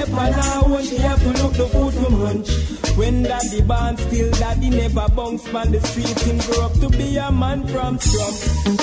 [0.09, 2.51] step on her own, she have to look the food to munch,
[2.97, 6.19] When daddy born, still daddy never bounce on the street.
[6.21, 8.37] Him grow up to be a man from Trump.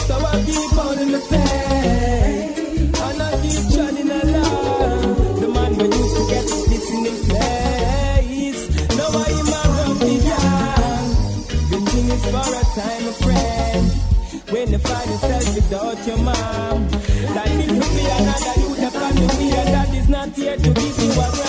[0.08, 5.40] So I keep on in the faith, and I keep shining along.
[5.40, 8.62] The man we used to get this in his place.
[8.98, 11.08] Now I am a rocky young.
[11.72, 13.86] The thing is for a time, of friend.
[14.52, 16.88] When you find yourself without your mom,
[17.36, 20.85] that is to be another youth that can be that is not here to be
[21.16, 21.45] you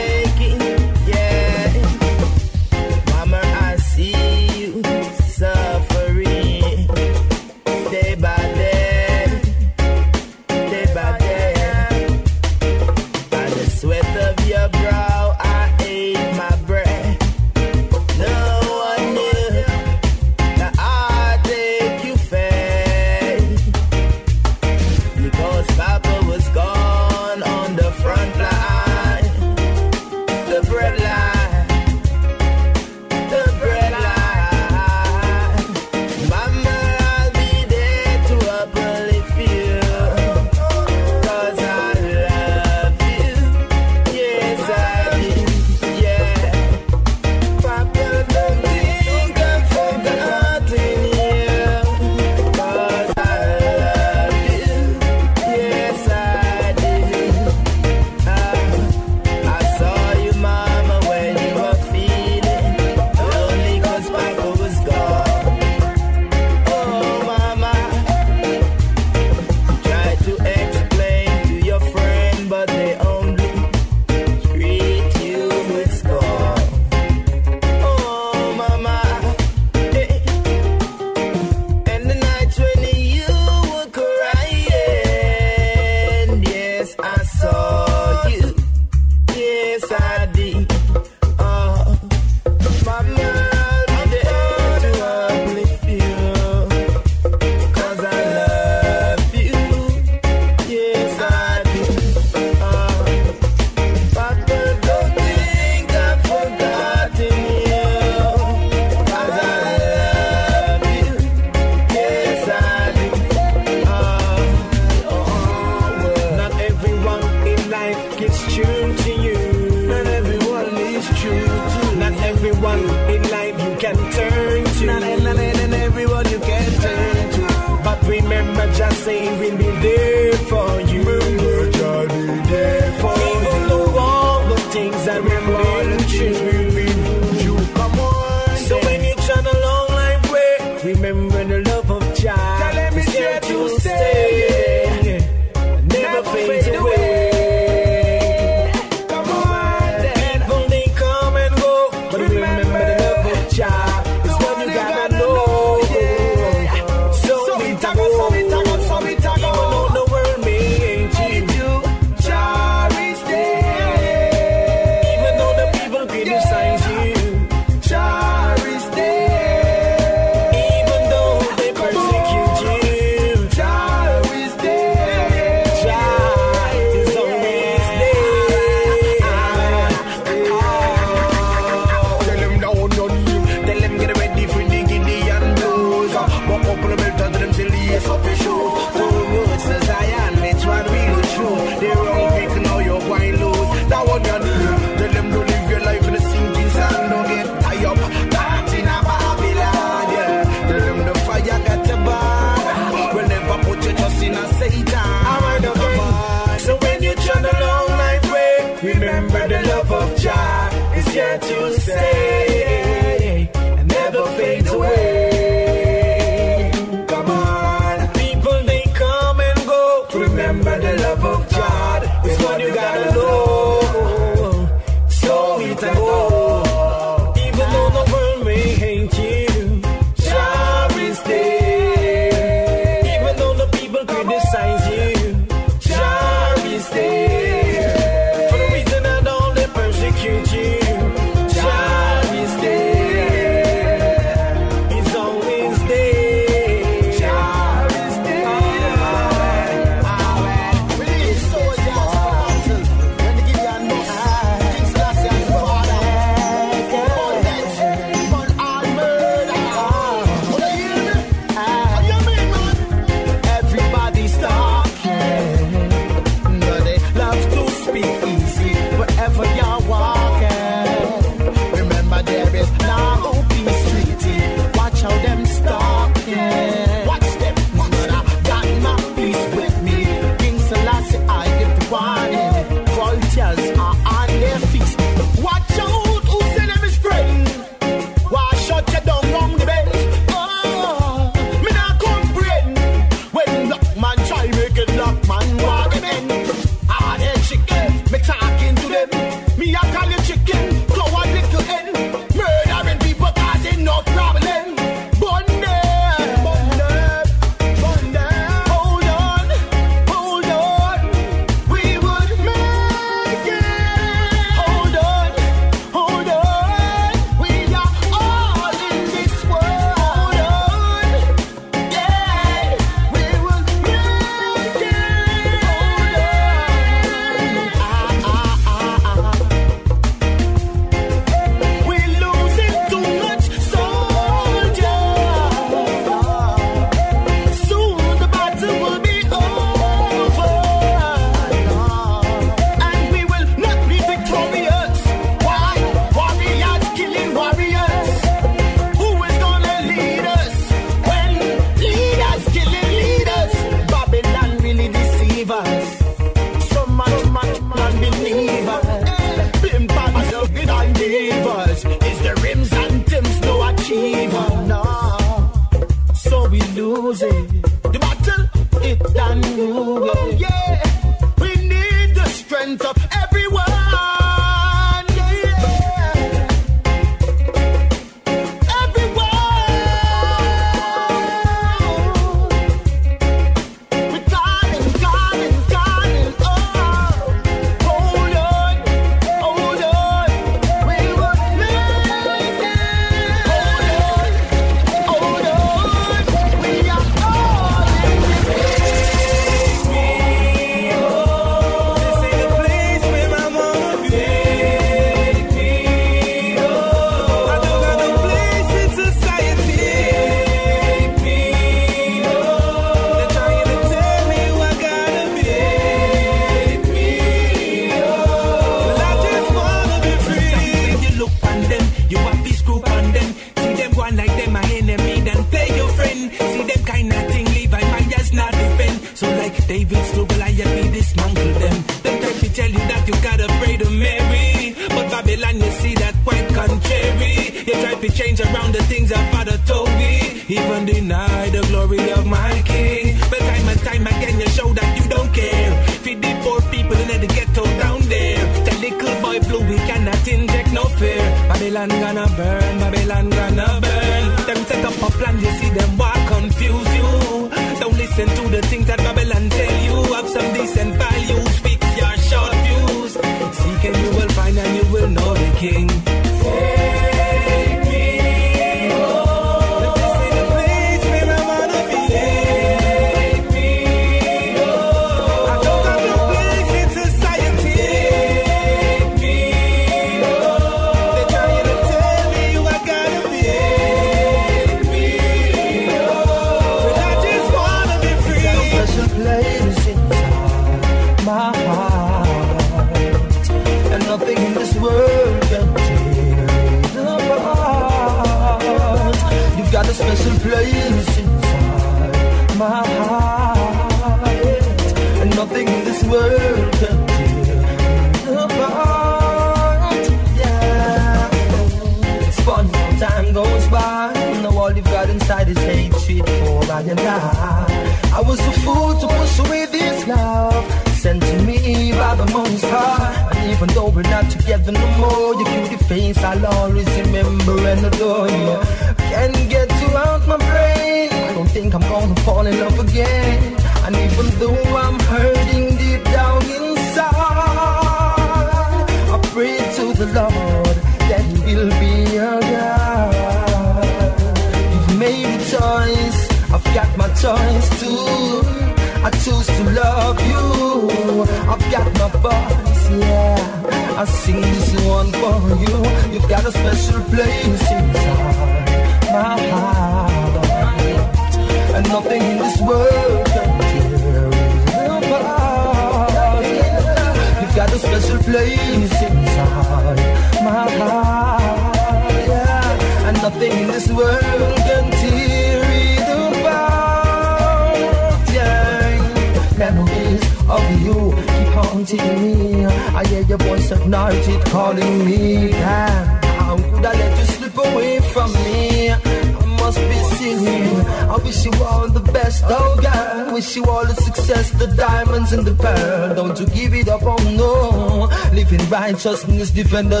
[599.06, 600.00] righteousness, defender,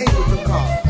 [0.00, 0.89] will be unable to carve.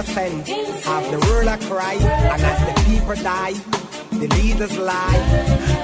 [0.00, 0.44] innocent.
[1.10, 3.52] The world a cry, and as the people die,
[4.10, 5.20] the leaders lie.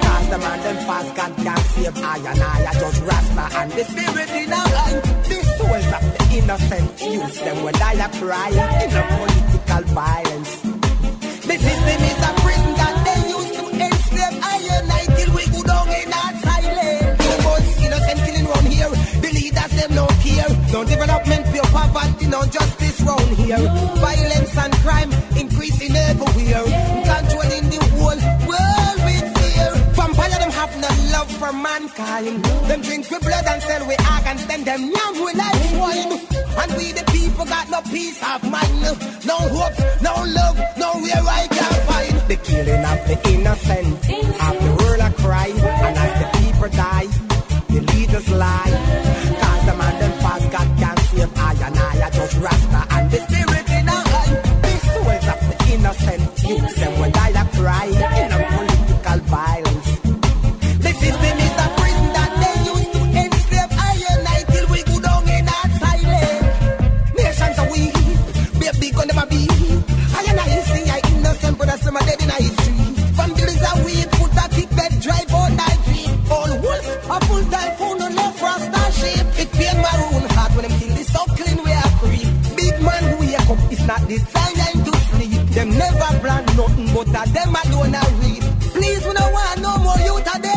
[0.01, 2.65] Cause the man them fast God can't save I and I.
[2.65, 5.01] I just Rasta and the spirit in our line.
[5.29, 8.49] The souls of the innocent use them when I a cry
[8.83, 10.61] in a political violence.
[11.47, 15.45] The system is a prison that they use to enslave I and I till we
[15.53, 17.17] go down in our silence.
[17.21, 18.91] Too much innocent killing one here.
[19.21, 20.51] The leaders them no care.
[20.73, 23.63] No development, pure poverty, no justice round here.
[24.03, 26.63] Violence and crime increasing everywhere.
[27.11, 29.69] Controlling the whole world with fear.
[29.95, 32.43] Vampire them have no love for mankind.
[32.69, 34.45] Them drink with blood and sell with organs.
[34.47, 36.11] Then them yam with life swine.
[36.61, 38.81] And we the people got no peace of mind.
[39.25, 42.15] No hope, no love, nowhere I can find.
[42.31, 44.43] The killing of the innocent, innocent.
[44.47, 45.96] of the world of crime.
[85.69, 88.43] Never plan nothing, but a them alone I read.
[88.73, 90.56] Please, we don't want no more youth a them.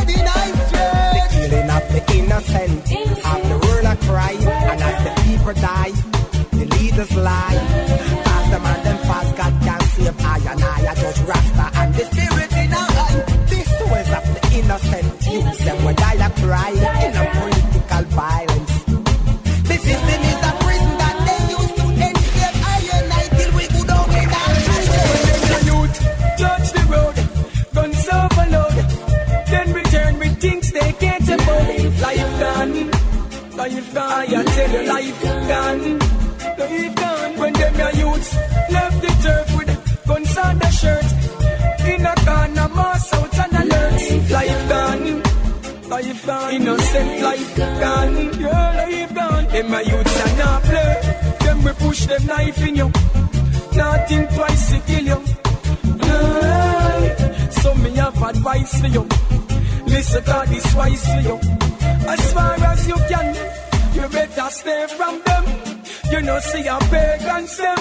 [66.51, 67.79] see a pagan, them.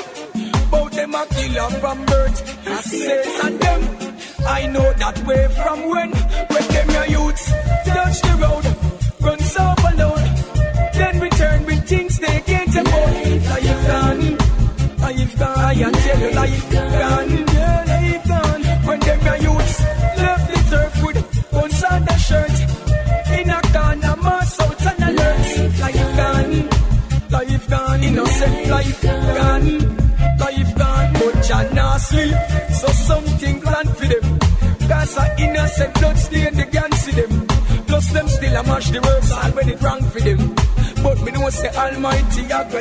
[0.72, 2.68] Bout them a killer from birth.
[2.68, 3.82] I say and them.
[4.48, 5.89] I know that way from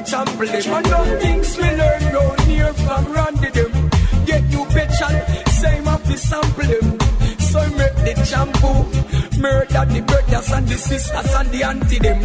[0.01, 0.75] go trample them.
[0.75, 3.73] And them things we learn round here from Randy them.
[4.27, 6.99] Get you bitch and same up the sample them.
[7.41, 12.18] So I make the shampoo, murder the brothers and the sisters and the auntie them.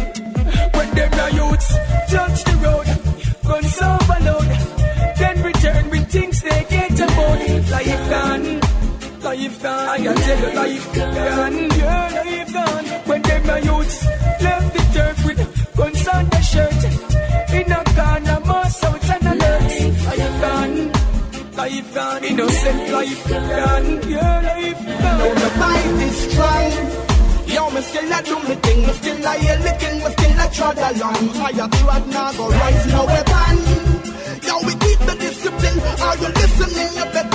[22.14, 22.24] gone.
[22.24, 25.18] Innocent life gone, your life gone.
[25.18, 26.72] Now the fight is strong.
[27.46, 30.40] Yo, me still a do me thing, me still a yell the king, me still
[30.40, 31.28] a trod along.
[31.38, 33.56] Fire blood now go rise, no weapon.
[34.46, 35.80] Yo, we keep the discipline.
[36.06, 36.90] Are you listening?
[36.98, 37.33] You better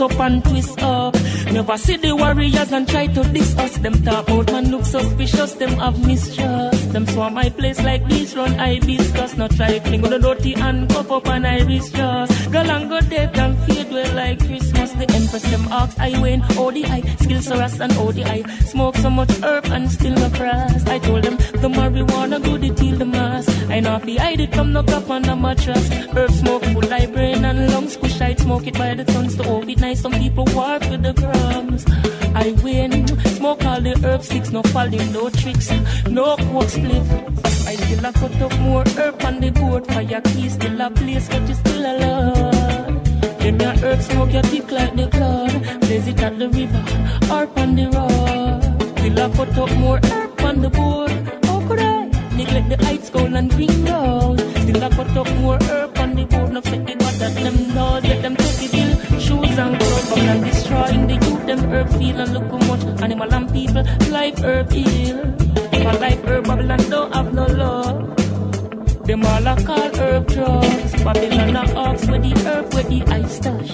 [0.00, 1.14] up and twist up.
[1.52, 3.78] Never see the warriors and try to diss us.
[3.78, 5.54] Them talk out and look suspicious.
[5.54, 6.92] Them have mistrust.
[6.92, 9.36] Them swarm my place like bees run hibiscus.
[9.36, 12.52] Not try fling on the dirty and cuff up and iris just.
[12.52, 14.92] Girl and go dead and fade away like Christmas.
[14.92, 17.02] The empress them ask I win ODI.
[17.18, 18.44] Skills so rust and ODI.
[18.64, 20.86] Smoke so much herb and still no press.
[20.86, 23.48] I told them the marijuana good it heal the mass.
[23.68, 25.88] I know if I hide it from no cup on the mattress.
[26.14, 28.09] Herb smoke full like brain and lungs.
[28.20, 30.00] I smoke it by the tons to hold it nice.
[30.00, 31.84] Some people walk with the crumbs.
[32.34, 33.06] I win.
[33.36, 35.70] Smoke all the herb sticks, no falling, no tricks,
[36.08, 37.02] no coke split.
[37.66, 39.86] I still a cut up more herb on the board.
[39.86, 43.02] Fire key still a place, but you still alone.
[43.38, 45.80] Them your herb smoke your thick like the cloud.
[45.80, 46.84] Blaze it at the river
[47.32, 48.98] or on the road.
[48.98, 51.10] Still a cut up more herb on the board.
[51.44, 52.04] How could I
[52.36, 54.40] neglect the heights, gold and green road?
[54.62, 55.89] Still a cut up more herb
[56.20, 56.52] the board.
[56.52, 58.00] No fit the God that them know.
[58.00, 59.20] Get them to the bill.
[59.20, 61.46] Shoes and but and destroying the youth.
[61.46, 65.18] Them herb feel and look how much animal and people like herb heal.
[65.72, 68.16] If I like herb, Babylon don't have no love.
[69.06, 71.04] Them all a call herb drugs.
[71.04, 73.72] Babylon a ox with the herb with the ice stash.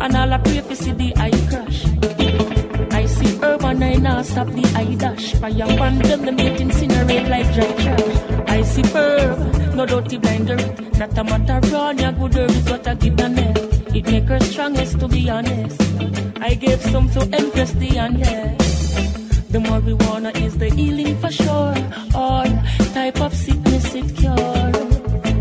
[0.00, 1.84] And all a pray to see the eye crash.
[2.92, 5.34] I see herb and I now stop the eye dash.
[5.34, 8.37] Fire upon them, them get incinerate like dry trash.
[8.58, 10.56] I see herb, no dirty blinder.
[10.98, 13.56] Not a matter run, your good herb is what I give the net.
[13.94, 15.80] It make her strongest to be honest.
[16.40, 18.56] I gave some to Empress the yeah.
[19.52, 21.76] The marijuana is the healing for sure.
[22.16, 22.50] All
[22.94, 24.72] type of sickness it cure.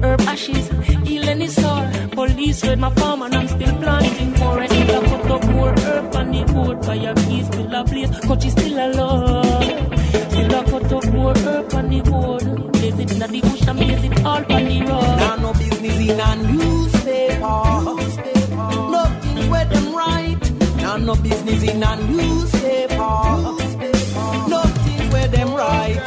[0.03, 0.69] Herb ashes,
[1.03, 1.89] healing is sore.
[2.11, 4.59] Police raid my farm and I'm still planting more.
[4.59, 6.85] I still put up more herb on the board.
[6.85, 9.97] Fire keys still a blaze, coach is still alive.
[10.29, 12.66] Still a cut up more herb on the board.
[12.87, 15.17] Blaze it in the bush and blaze it all on the road.
[15.19, 17.59] Now no business in a newspaper.
[18.95, 20.39] Nothing where them right.
[20.77, 22.95] Now no business in a newspaper.
[24.47, 25.97] Nothing where them right.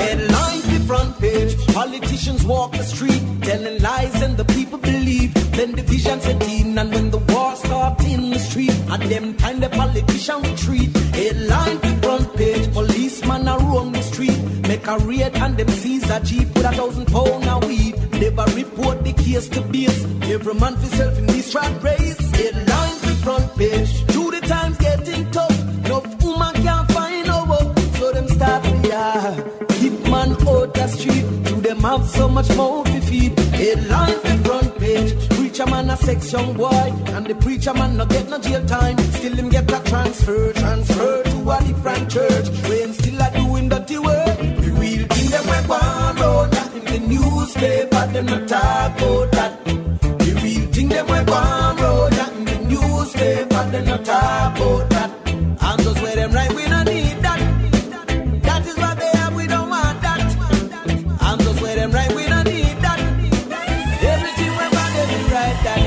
[0.00, 1.56] Headlines the front page.
[1.74, 5.34] Politicians walk the street, telling lies and the people believe.
[5.52, 9.60] Then division set in, and when the war starts in the street, at them time
[9.60, 10.96] the politician retreat.
[11.12, 11.99] Headline
[14.90, 17.94] a raid and them seize a jeep with a thousand pound of weed.
[18.12, 20.04] Never report the case to base.
[20.22, 22.18] Every man for self in this rat race.
[22.38, 23.92] Headlines the front page.
[24.10, 25.58] Through the times getting tough.
[25.88, 27.78] No woman can't find no work.
[27.98, 29.40] So them start yeah.
[29.78, 31.26] Keep man out the street.
[31.44, 33.38] Do them have so much more to feed.
[33.38, 35.28] Headlines the front page.
[35.36, 36.86] Preacher man a sex young boy.
[37.14, 38.98] And the preacher man no get no jail time.
[39.18, 40.52] Still him get a transfer.
[40.52, 42.48] Transfer to a different church.
[42.68, 42.92] When
[47.50, 49.64] slave, but them not talk about that.
[49.64, 54.90] The real thing them we born road that in the newspaper, them not talk about
[54.90, 55.10] that.
[55.66, 57.40] And those where them right, we don't need that.
[58.42, 60.20] That is what they have, we don't want that.
[61.26, 63.00] And those where them right, we don't need that.
[64.12, 65.80] Everything we bad they be right that.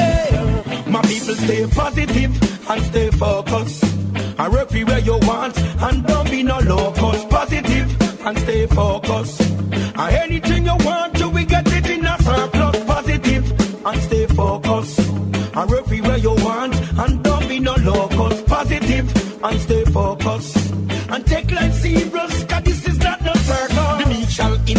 [0.00, 3.84] Hey, my people stay positive and stay focused.
[4.40, 7.28] And referee where you want and don't be no locust.
[7.28, 7.88] Positive
[8.26, 9.67] and stay focused.
[9.98, 12.84] Anything you want, you we get it in a surplus.
[12.84, 15.00] Positive and stay focused.
[15.00, 18.46] And referee where you want and don't be no locust.
[18.46, 20.72] Positive and stay focused.
[21.10, 22.27] And take life serious,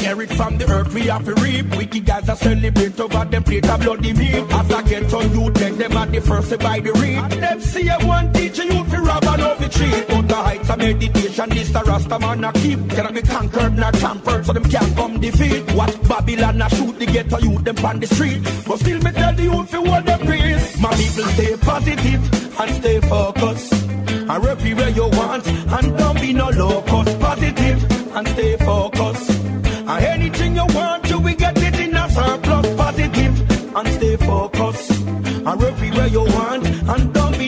[0.09, 1.65] inherit from the earth, we have to reap.
[1.77, 4.43] Wicked guys are celebrate over them plate of bloody meat.
[4.51, 7.17] As I get on you, then them are the first buy the read.
[7.17, 10.03] And them see one teacher you fi rob and off the tree.
[10.07, 12.79] But the heights of meditation, this the Rasta man a keep.
[12.89, 15.73] Cannot be conquered nor tampered, so them can't come defeat.
[15.73, 18.41] Watch Babylon a shoot the ghetto youth them on the street.
[18.67, 20.81] But still me tell the youth fi hold them peace.
[20.81, 23.73] My people stay positive and stay focused.
[23.73, 27.19] And referee where you want and don't be no locust.
[27.19, 29.28] Positive and stay focused.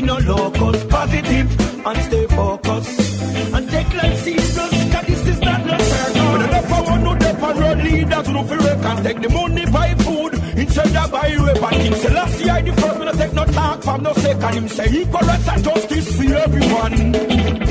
[0.01, 0.89] Be no locust.
[0.89, 3.23] Positive and stay focused.
[3.53, 6.31] And take life serious, cause this is not no circle.
[6.31, 10.33] When the want no depa road leaders no fi reckon take the money buy food
[10.57, 11.79] instead of buy weapon.
[11.81, 14.53] King Selassie I the first, me no take no talk from no second.
[14.53, 17.11] Him say equal rights and justice for everyone.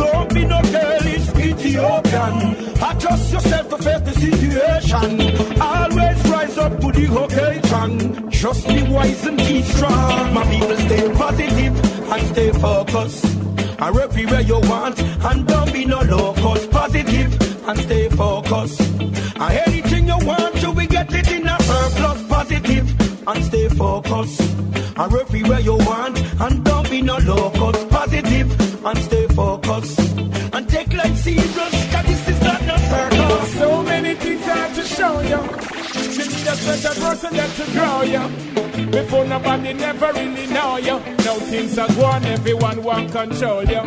[0.01, 2.35] Don't be no careless Ethiopian.
[2.83, 5.60] Adjust yourself to face the situation.
[6.61, 8.31] Up to the occasion.
[8.31, 10.35] Just be wise and be strong.
[10.35, 13.25] My people stay positive and stay focused.
[13.81, 16.71] And referee where you want and don't be no locust.
[16.71, 17.33] Positive
[17.67, 18.81] and stay focused.
[18.81, 22.29] And anything you want, you will get it in a surplus.
[22.29, 24.41] Positive and stay focused.
[24.99, 27.89] And referee where you want and don't be no locust.
[27.89, 29.99] Positive and stay focused.
[30.53, 33.55] And take life serious, cause this is not no circus.
[33.55, 35.41] So many things I have to show you.
[36.17, 38.91] You need a special person that to grow you.
[38.91, 40.99] Before nobody never really know you.
[41.25, 43.83] Now things are going, everyone want control you.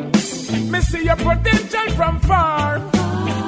[0.71, 2.77] Me see your potential from far.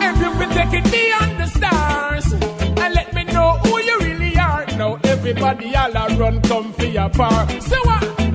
[0.07, 4.37] If you been taking me on the stars, and let me know who you really
[4.37, 4.65] are.
[4.77, 7.47] Now everybody all a run come for your power.
[7.61, 8.34] So what?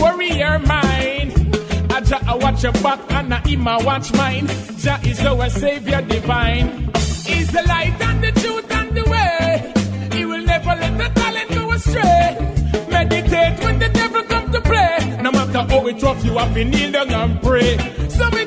[0.00, 1.32] Worry your mind.
[1.92, 4.46] I Jah I watch your back and I him a watch mine.
[4.78, 6.90] Jah is our savior divine.
[7.24, 9.72] He's the light and the truth and the way.
[10.16, 12.36] He will never let the talent go astray.
[12.90, 15.18] Meditate when the devil come to play.
[15.22, 17.76] No matter how it rough, you have to kneel down and pray.
[18.08, 18.44] So we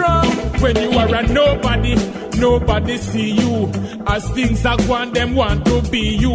[0.00, 1.94] When you are a nobody,
[2.38, 3.70] nobody see you.
[4.06, 6.34] As things are going, them want to be you.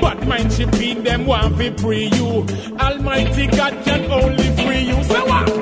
[0.00, 2.46] But mind shipping them want to free you.
[2.78, 5.04] Almighty God can only free you.
[5.04, 5.55] So what?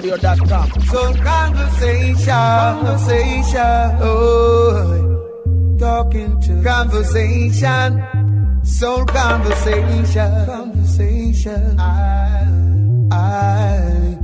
[0.00, 0.82] On BigUpRadio.com.
[0.82, 8.04] So conversation, conversation, oh, talking to conversation,
[8.64, 11.78] soul conversation, conversation.
[11.78, 12.46] I,
[13.12, 14.16] I,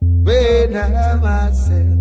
[0.00, 1.98] when I myself,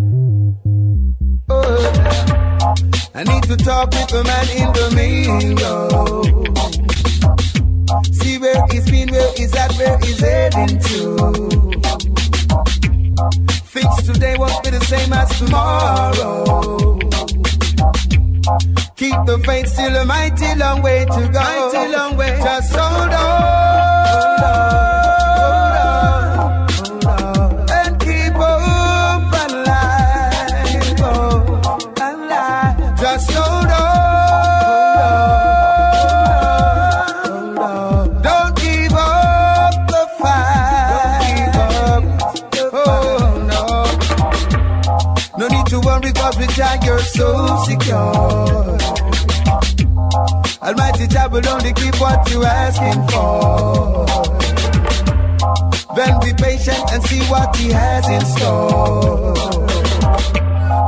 [1.50, 2.76] oh,
[3.16, 6.69] I need to talk with the man in the mirror.
[8.12, 11.18] See where he's been, where he's at, where he's heading to.
[13.74, 17.00] Things today won't be the same as tomorrow.
[18.96, 21.40] Keep the faith still a mighty long way to go.
[21.40, 22.40] Mighty long way.
[22.44, 23.20] Just hold on.
[24.40, 24.99] Hold
[47.20, 47.30] so
[47.68, 48.78] secure.
[50.64, 54.06] Almighty Jah will only keep what you're asking for.
[55.98, 59.34] Then be patient and see what He has in store.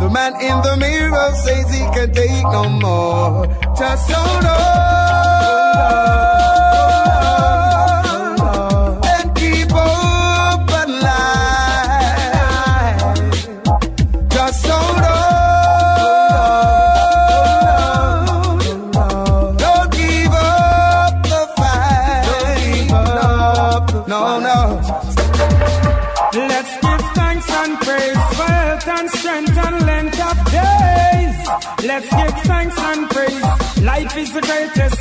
[0.02, 3.48] The man in the mirror says he can take no more.
[3.78, 5.02] Just so long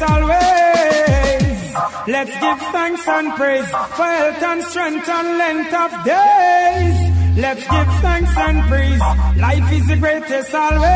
[0.01, 1.74] the always.
[2.06, 6.98] Let's give thanks and praise for health and strength and length of days.
[7.39, 9.01] Let's give thanks and praise.
[9.36, 10.90] Life is the greatest always.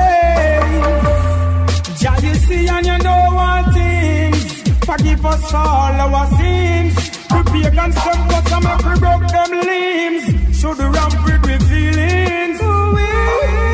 [2.00, 4.62] Jah, you see and you know all things.
[4.84, 6.94] Forgive us all our sins.
[7.28, 10.24] The pagans them but some make we broke them limbs.
[10.60, 12.58] Should ramp with we feelings.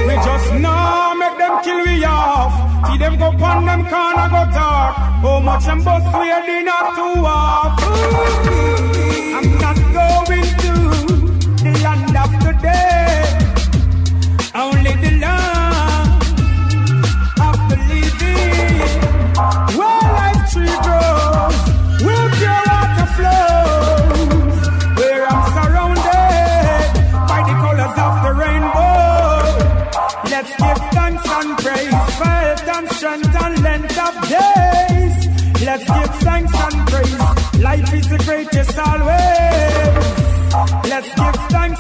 [0.09, 2.53] We just know make them kill we off.
[2.87, 4.90] See them go pon them corner go talk.
[5.23, 7.81] How much them bust we are they not to walk.
[9.37, 10.60] I'm not going
[35.81, 37.63] Let's give thanks and praise.
[37.63, 40.05] Life is the greatest always.
[40.91, 41.80] Let's give thanks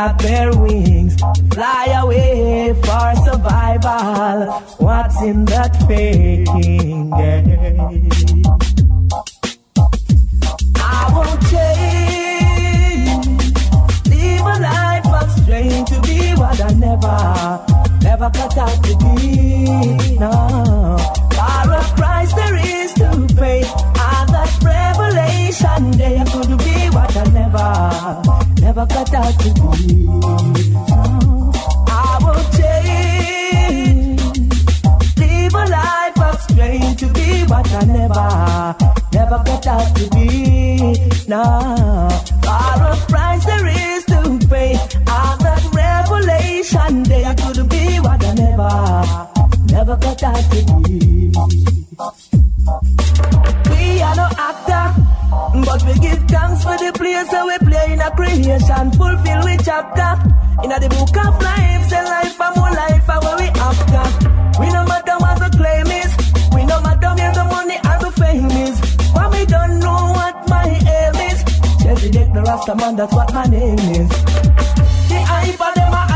[0.00, 1.14] Birds their wings,
[1.52, 4.50] fly away for survival.
[4.78, 8.08] What's in that faking game?
[10.76, 13.26] I won't change.
[14.08, 17.20] Live a life of strength to be what I never,
[18.00, 20.16] never cut out to be.
[20.18, 20.96] No,
[21.36, 23.64] for a price there is to pay.
[23.64, 26.59] And that revelation day I could
[28.80, 30.06] never cut out to be.
[31.88, 34.20] I won't change.
[35.18, 38.76] Live a life of strength to be what I never,
[39.12, 40.94] never got out to be.
[41.28, 42.08] No,
[42.42, 44.72] for a price there is to pay.
[44.72, 48.72] And that revelation day could be what I never,
[49.72, 51.79] never got out to be.
[55.64, 59.56] But we give thanks for the place that we play in a creation, fulfill we
[59.58, 60.12] chapter.
[60.64, 64.04] In a the book of life, say life and more life are where we after.
[64.60, 66.12] We no matter what the claim is,
[66.54, 68.76] we no matter where the money and the fame is.
[69.14, 71.40] But we don't know what my aim is.
[71.82, 74.08] Chevy Deck the Rasta man, that's what my name is.
[75.08, 76.09] The hype and them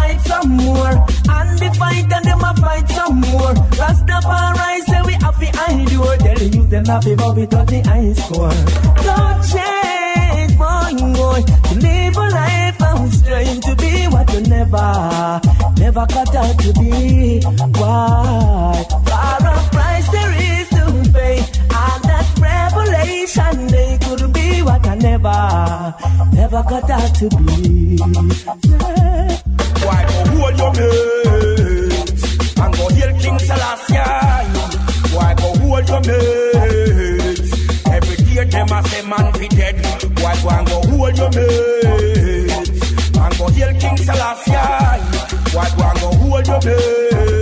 [0.65, 0.95] more,
[1.37, 3.55] and the fight and them a fight some more.
[3.81, 7.81] Rastafari say we have hide your Tell the youth them happy but we touch the
[7.83, 8.57] high score.
[9.07, 11.41] Don't change, boy, boy.
[11.69, 12.65] To live a life
[13.13, 15.41] strength to be what you never,
[15.79, 17.41] never cut out to be.
[17.79, 18.85] Why?
[18.89, 24.95] For a price there is to pay, and that revelation they could be what I
[24.97, 25.95] never,
[26.33, 27.99] never got out to be.
[29.87, 32.23] Why go hold your mates
[32.59, 32.89] and go
[33.21, 33.39] King
[35.35, 36.01] go hold your?
[37.95, 39.49] Every day them say man be
[40.43, 41.31] go and go hold your
[43.39, 43.47] go
[43.79, 43.97] King
[45.77, 47.34] go and go hold your?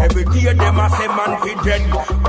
[0.00, 1.82] Every day them a say man be dead.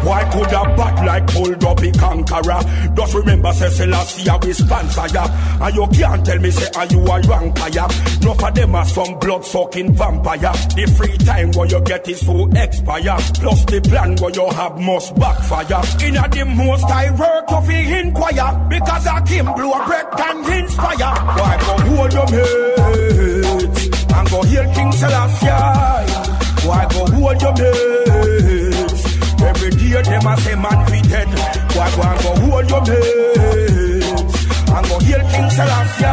[0.06, 2.62] Why could a bat like hold up a conqueror?
[2.96, 5.28] Just remember say Selassie we sponsor ya.
[5.62, 7.88] And you can't tell me say are you a vampire?
[8.22, 10.54] No for them are some blood sucking vampire.
[10.76, 13.18] The free time where you get is so expire.
[13.34, 16.08] Plus the plan where you have must backfire.
[16.08, 18.68] In a the most I work of inquire.
[18.70, 21.14] Because I can blow a breath and inspire.
[21.38, 26.45] Why go hold your mates and go heal King Selassie?
[26.68, 29.04] Why go hold your mates?
[29.42, 31.28] Every day them a say man fi dead.
[31.76, 34.36] Why go and go hold your mates?
[34.76, 36.06] And go heal King Selassie.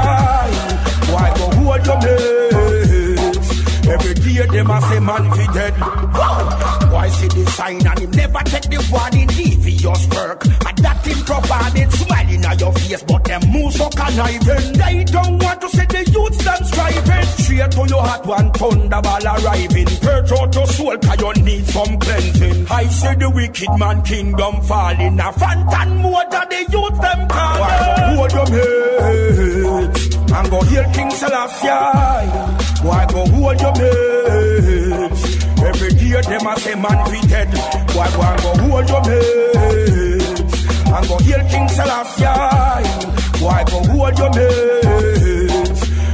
[1.12, 3.48] Why go hold your mates?
[3.89, 6.81] Every day them a say man fi dead.
[6.92, 9.26] Why see the sign and him never take the warning?
[9.28, 10.44] Devious work.
[10.44, 14.72] And that him provided smiling at your face, but them move so conniving.
[14.76, 17.26] They don't want to see the youths them striving.
[17.40, 19.88] Straight to your heart, one thunderball arriving.
[20.04, 22.66] Purge out your soul, cause you need some cleansing.
[22.68, 25.18] I see the wicked man kingdom falling.
[25.18, 27.62] A fountain more than the youth them calling.
[27.62, 31.68] Why go hold your mates and go heal King Selassie?
[32.84, 35.22] Why go hold your mates?
[35.73, 37.49] Every day them a say man fi dead.
[37.97, 42.25] Why go and go hold your mates and go heal King Selassie?
[43.42, 45.31] Why go hold your mates?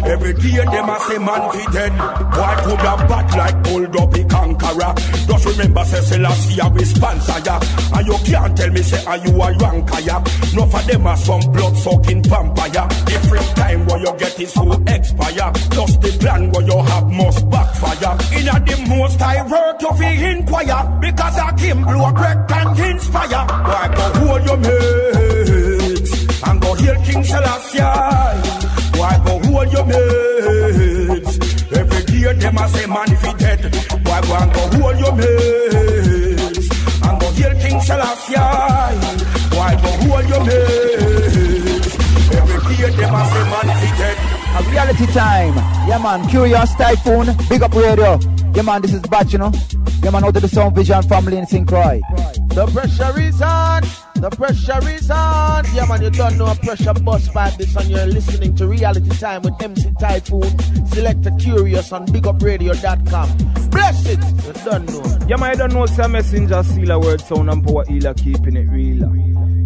[0.04, 1.92] Every day them a say man fi dead.
[2.38, 4.94] Why could a bat like hold up a conqueror?
[5.26, 7.60] Just remember say Selassie a we sponsor ya.
[7.94, 10.22] And you can't tell me say are you a ranker ya.
[10.54, 12.88] No for them are some blood sucking vampire.
[13.10, 15.52] Every time what you get is so expire.
[15.70, 18.12] Plus the plan what you have must backfire.
[18.38, 20.98] In a the most I work you fi inquire.
[21.00, 23.46] Because I can blow a breath and inspire.
[23.46, 25.67] Why go hold your and
[26.68, 27.80] go heal King Selassie?
[28.98, 31.38] Why go hold your mates?
[31.72, 33.60] Every day them a say man fi dead.
[34.06, 36.68] Why go and go hold your mates?
[37.04, 38.36] And go heal King Selassie.
[39.56, 41.88] Why go hold your mates?
[42.38, 44.18] Every day them a say man fi dead.
[44.58, 45.54] A reality time.
[45.88, 46.20] Yeah, man.
[46.28, 47.48] Kurious Taiyefoon.
[47.48, 48.18] Big up radio.
[48.54, 48.82] Yeah, man.
[48.82, 49.52] This is Batch, you know.
[50.02, 50.24] Yeah, man.
[50.24, 51.66] Out to the Sound Vision family in St.
[51.66, 52.00] Croix.
[52.48, 53.82] The pressure is on.
[54.20, 55.64] The pressure is on.
[55.72, 59.10] Yeah, man, you don't know a pressure bus vibe this and you're listening to Reality
[59.10, 60.88] Time with MC Taiyefoon.
[60.92, 63.70] Select a Kurious on bigupradio.com.
[63.70, 64.18] Bless it.
[64.18, 65.26] You don't know.
[65.28, 68.68] Yeah, man, I don't know, say Messenjah Selah word sound and power healer, keeping it
[68.68, 69.14] real.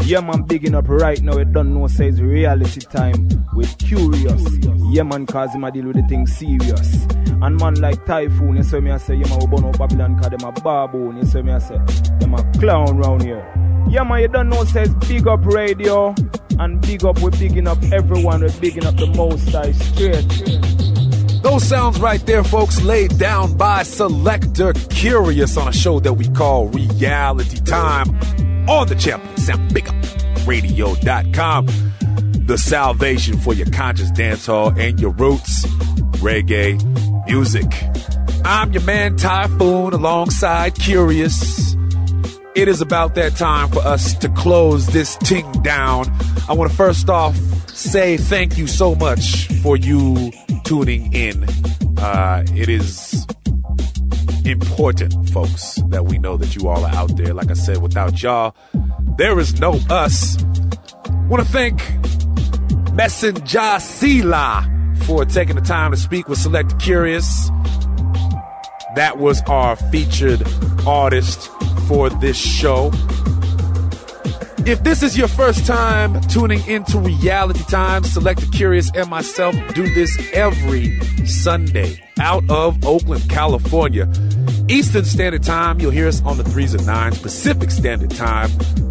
[0.05, 4.93] Yeah, man, bigging up right now, you don't know, says reality time with Kurious.
[4.93, 7.07] Yeah, man, cause him a deal with the thing serious.
[7.41, 10.21] And man like Taiyefoon, you see me I say, yeah, man, we burn up Babylon
[10.21, 11.79] cause them a baboon, you see me I say,
[12.21, 13.62] them a clown round here.
[13.93, 16.15] Yeah, man, you don't know, says big up radio.
[16.59, 21.43] And big up, we're bigging up everyone, we're bigging up the most high straight.
[21.43, 26.27] Those sounds right there, folks, laid down by Selector Kurious on a show that we
[26.31, 28.09] call Reality Time
[28.67, 29.75] on the Champion Sound.
[29.75, 29.95] Big up
[30.47, 31.67] radio.com.
[32.47, 35.67] The salvation for your conscious dance hall and your roots
[36.23, 36.81] reggae
[37.27, 37.67] music.
[38.43, 41.72] I'm your man Taiyefoon alongside Kurious.
[42.55, 46.07] It is about that time for us to close this ting down.
[46.51, 47.35] I want to first off
[47.69, 50.31] say thank you so much for you
[50.65, 51.47] tuning in.
[51.97, 53.27] Uh, it is
[54.45, 57.33] important, folks, that we know that you all are out there.
[57.33, 58.55] Like I said, without y'all,
[59.17, 60.37] there is no us.
[61.31, 61.81] Want to thank
[62.93, 64.69] Messenjah Selah
[65.07, 67.49] for taking the time to speak with Select Kurious.
[68.95, 70.47] That was our featured
[70.87, 71.51] artist
[71.89, 72.91] for this show.
[74.65, 79.55] If this is your first time tuning into Reality Time, Select the Kurious and myself
[79.75, 84.07] do this every Sunday out of Oakland, California.
[84.69, 87.23] Eastern Standard Time, you'll hear us on the 3s and 9s.
[87.23, 88.51] Pacific Standard Time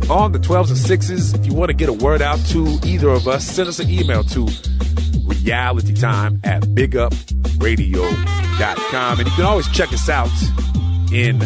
[0.09, 1.39] on the 12s and 6s.
[1.39, 3.89] If you want to get a word out to either of us, send us an
[3.89, 4.47] email to
[5.25, 9.19] realitytime at bigupradio.com.
[9.19, 10.29] And you can always check us out
[11.11, 11.39] in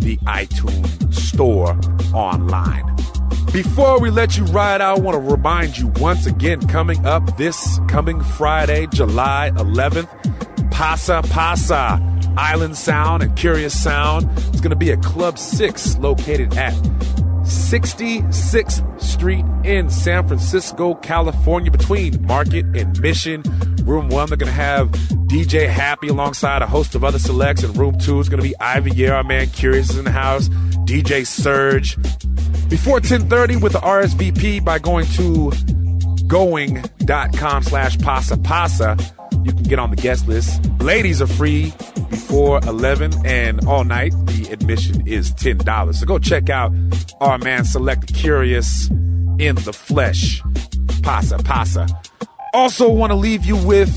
[0.00, 1.78] the iTunes store
[2.14, 2.84] online.
[3.52, 7.78] Before we let you ride I want to remind you once again coming up this
[7.88, 10.08] coming Friday, July 11th,
[10.70, 12.00] Pasa Pasa
[12.36, 14.28] Island Sound and Kurious Sound.
[14.48, 16.74] It's going to be at Club 6 located at
[17.46, 23.42] 66th Street in San Francisco, California, between Market and Mission.
[23.84, 24.90] Room one, they're going to have
[25.28, 27.62] DJ Happy alongside a host of other selects.
[27.62, 30.10] And room two is going to be Ivy Yeah, our man Kurious is in the
[30.10, 30.48] house,
[30.86, 31.96] DJ Surge.
[32.68, 35.52] Before 1030 with the RSVP by going to
[36.26, 38.96] going.com slash pasa pasa.
[39.46, 40.60] You can get on the guest list.
[40.80, 41.72] Ladies are free
[42.10, 44.12] before 11 and all night.
[44.26, 45.94] The admission is $10.
[45.94, 46.72] So go check out
[47.20, 48.90] our man Select Kurious
[49.40, 50.42] in the flesh.
[51.04, 51.86] Pasa pasa.
[52.54, 53.94] Also want to leave you with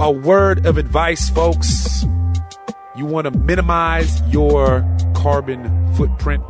[0.00, 2.06] a word of advice, folks.
[2.96, 4.82] You want to minimize your
[5.14, 6.42] carbon footprint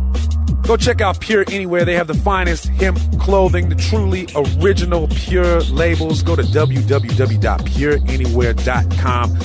[0.66, 1.84] Go check out Pure Anywhere.
[1.84, 6.22] They have the finest hemp clothing, the truly original Pure labels.
[6.22, 9.38] Go to www.pureanywhere.com.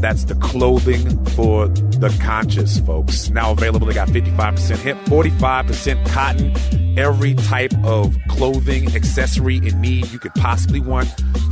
[0.00, 3.30] That's the clothing for the conscious, folks.
[3.30, 3.86] Now available.
[3.86, 6.52] They got 55% hemp, 45% cotton,
[6.98, 11.08] every type of clothing, accessory in need you could possibly want.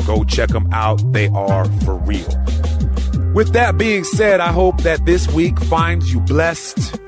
[0.07, 1.01] Go check them out.
[1.13, 2.29] They are for real.
[3.35, 6.99] With that being said, I hope that this week finds you blessed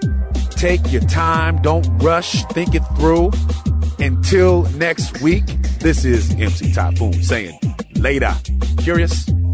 [0.59, 1.63] Take your time.
[1.63, 2.45] Don't rush.
[2.47, 3.31] Think it through.
[4.01, 5.47] Until next week,
[5.79, 7.61] this is MC Taiyefoon saying
[7.95, 8.35] later.
[8.83, 9.48] Kurious?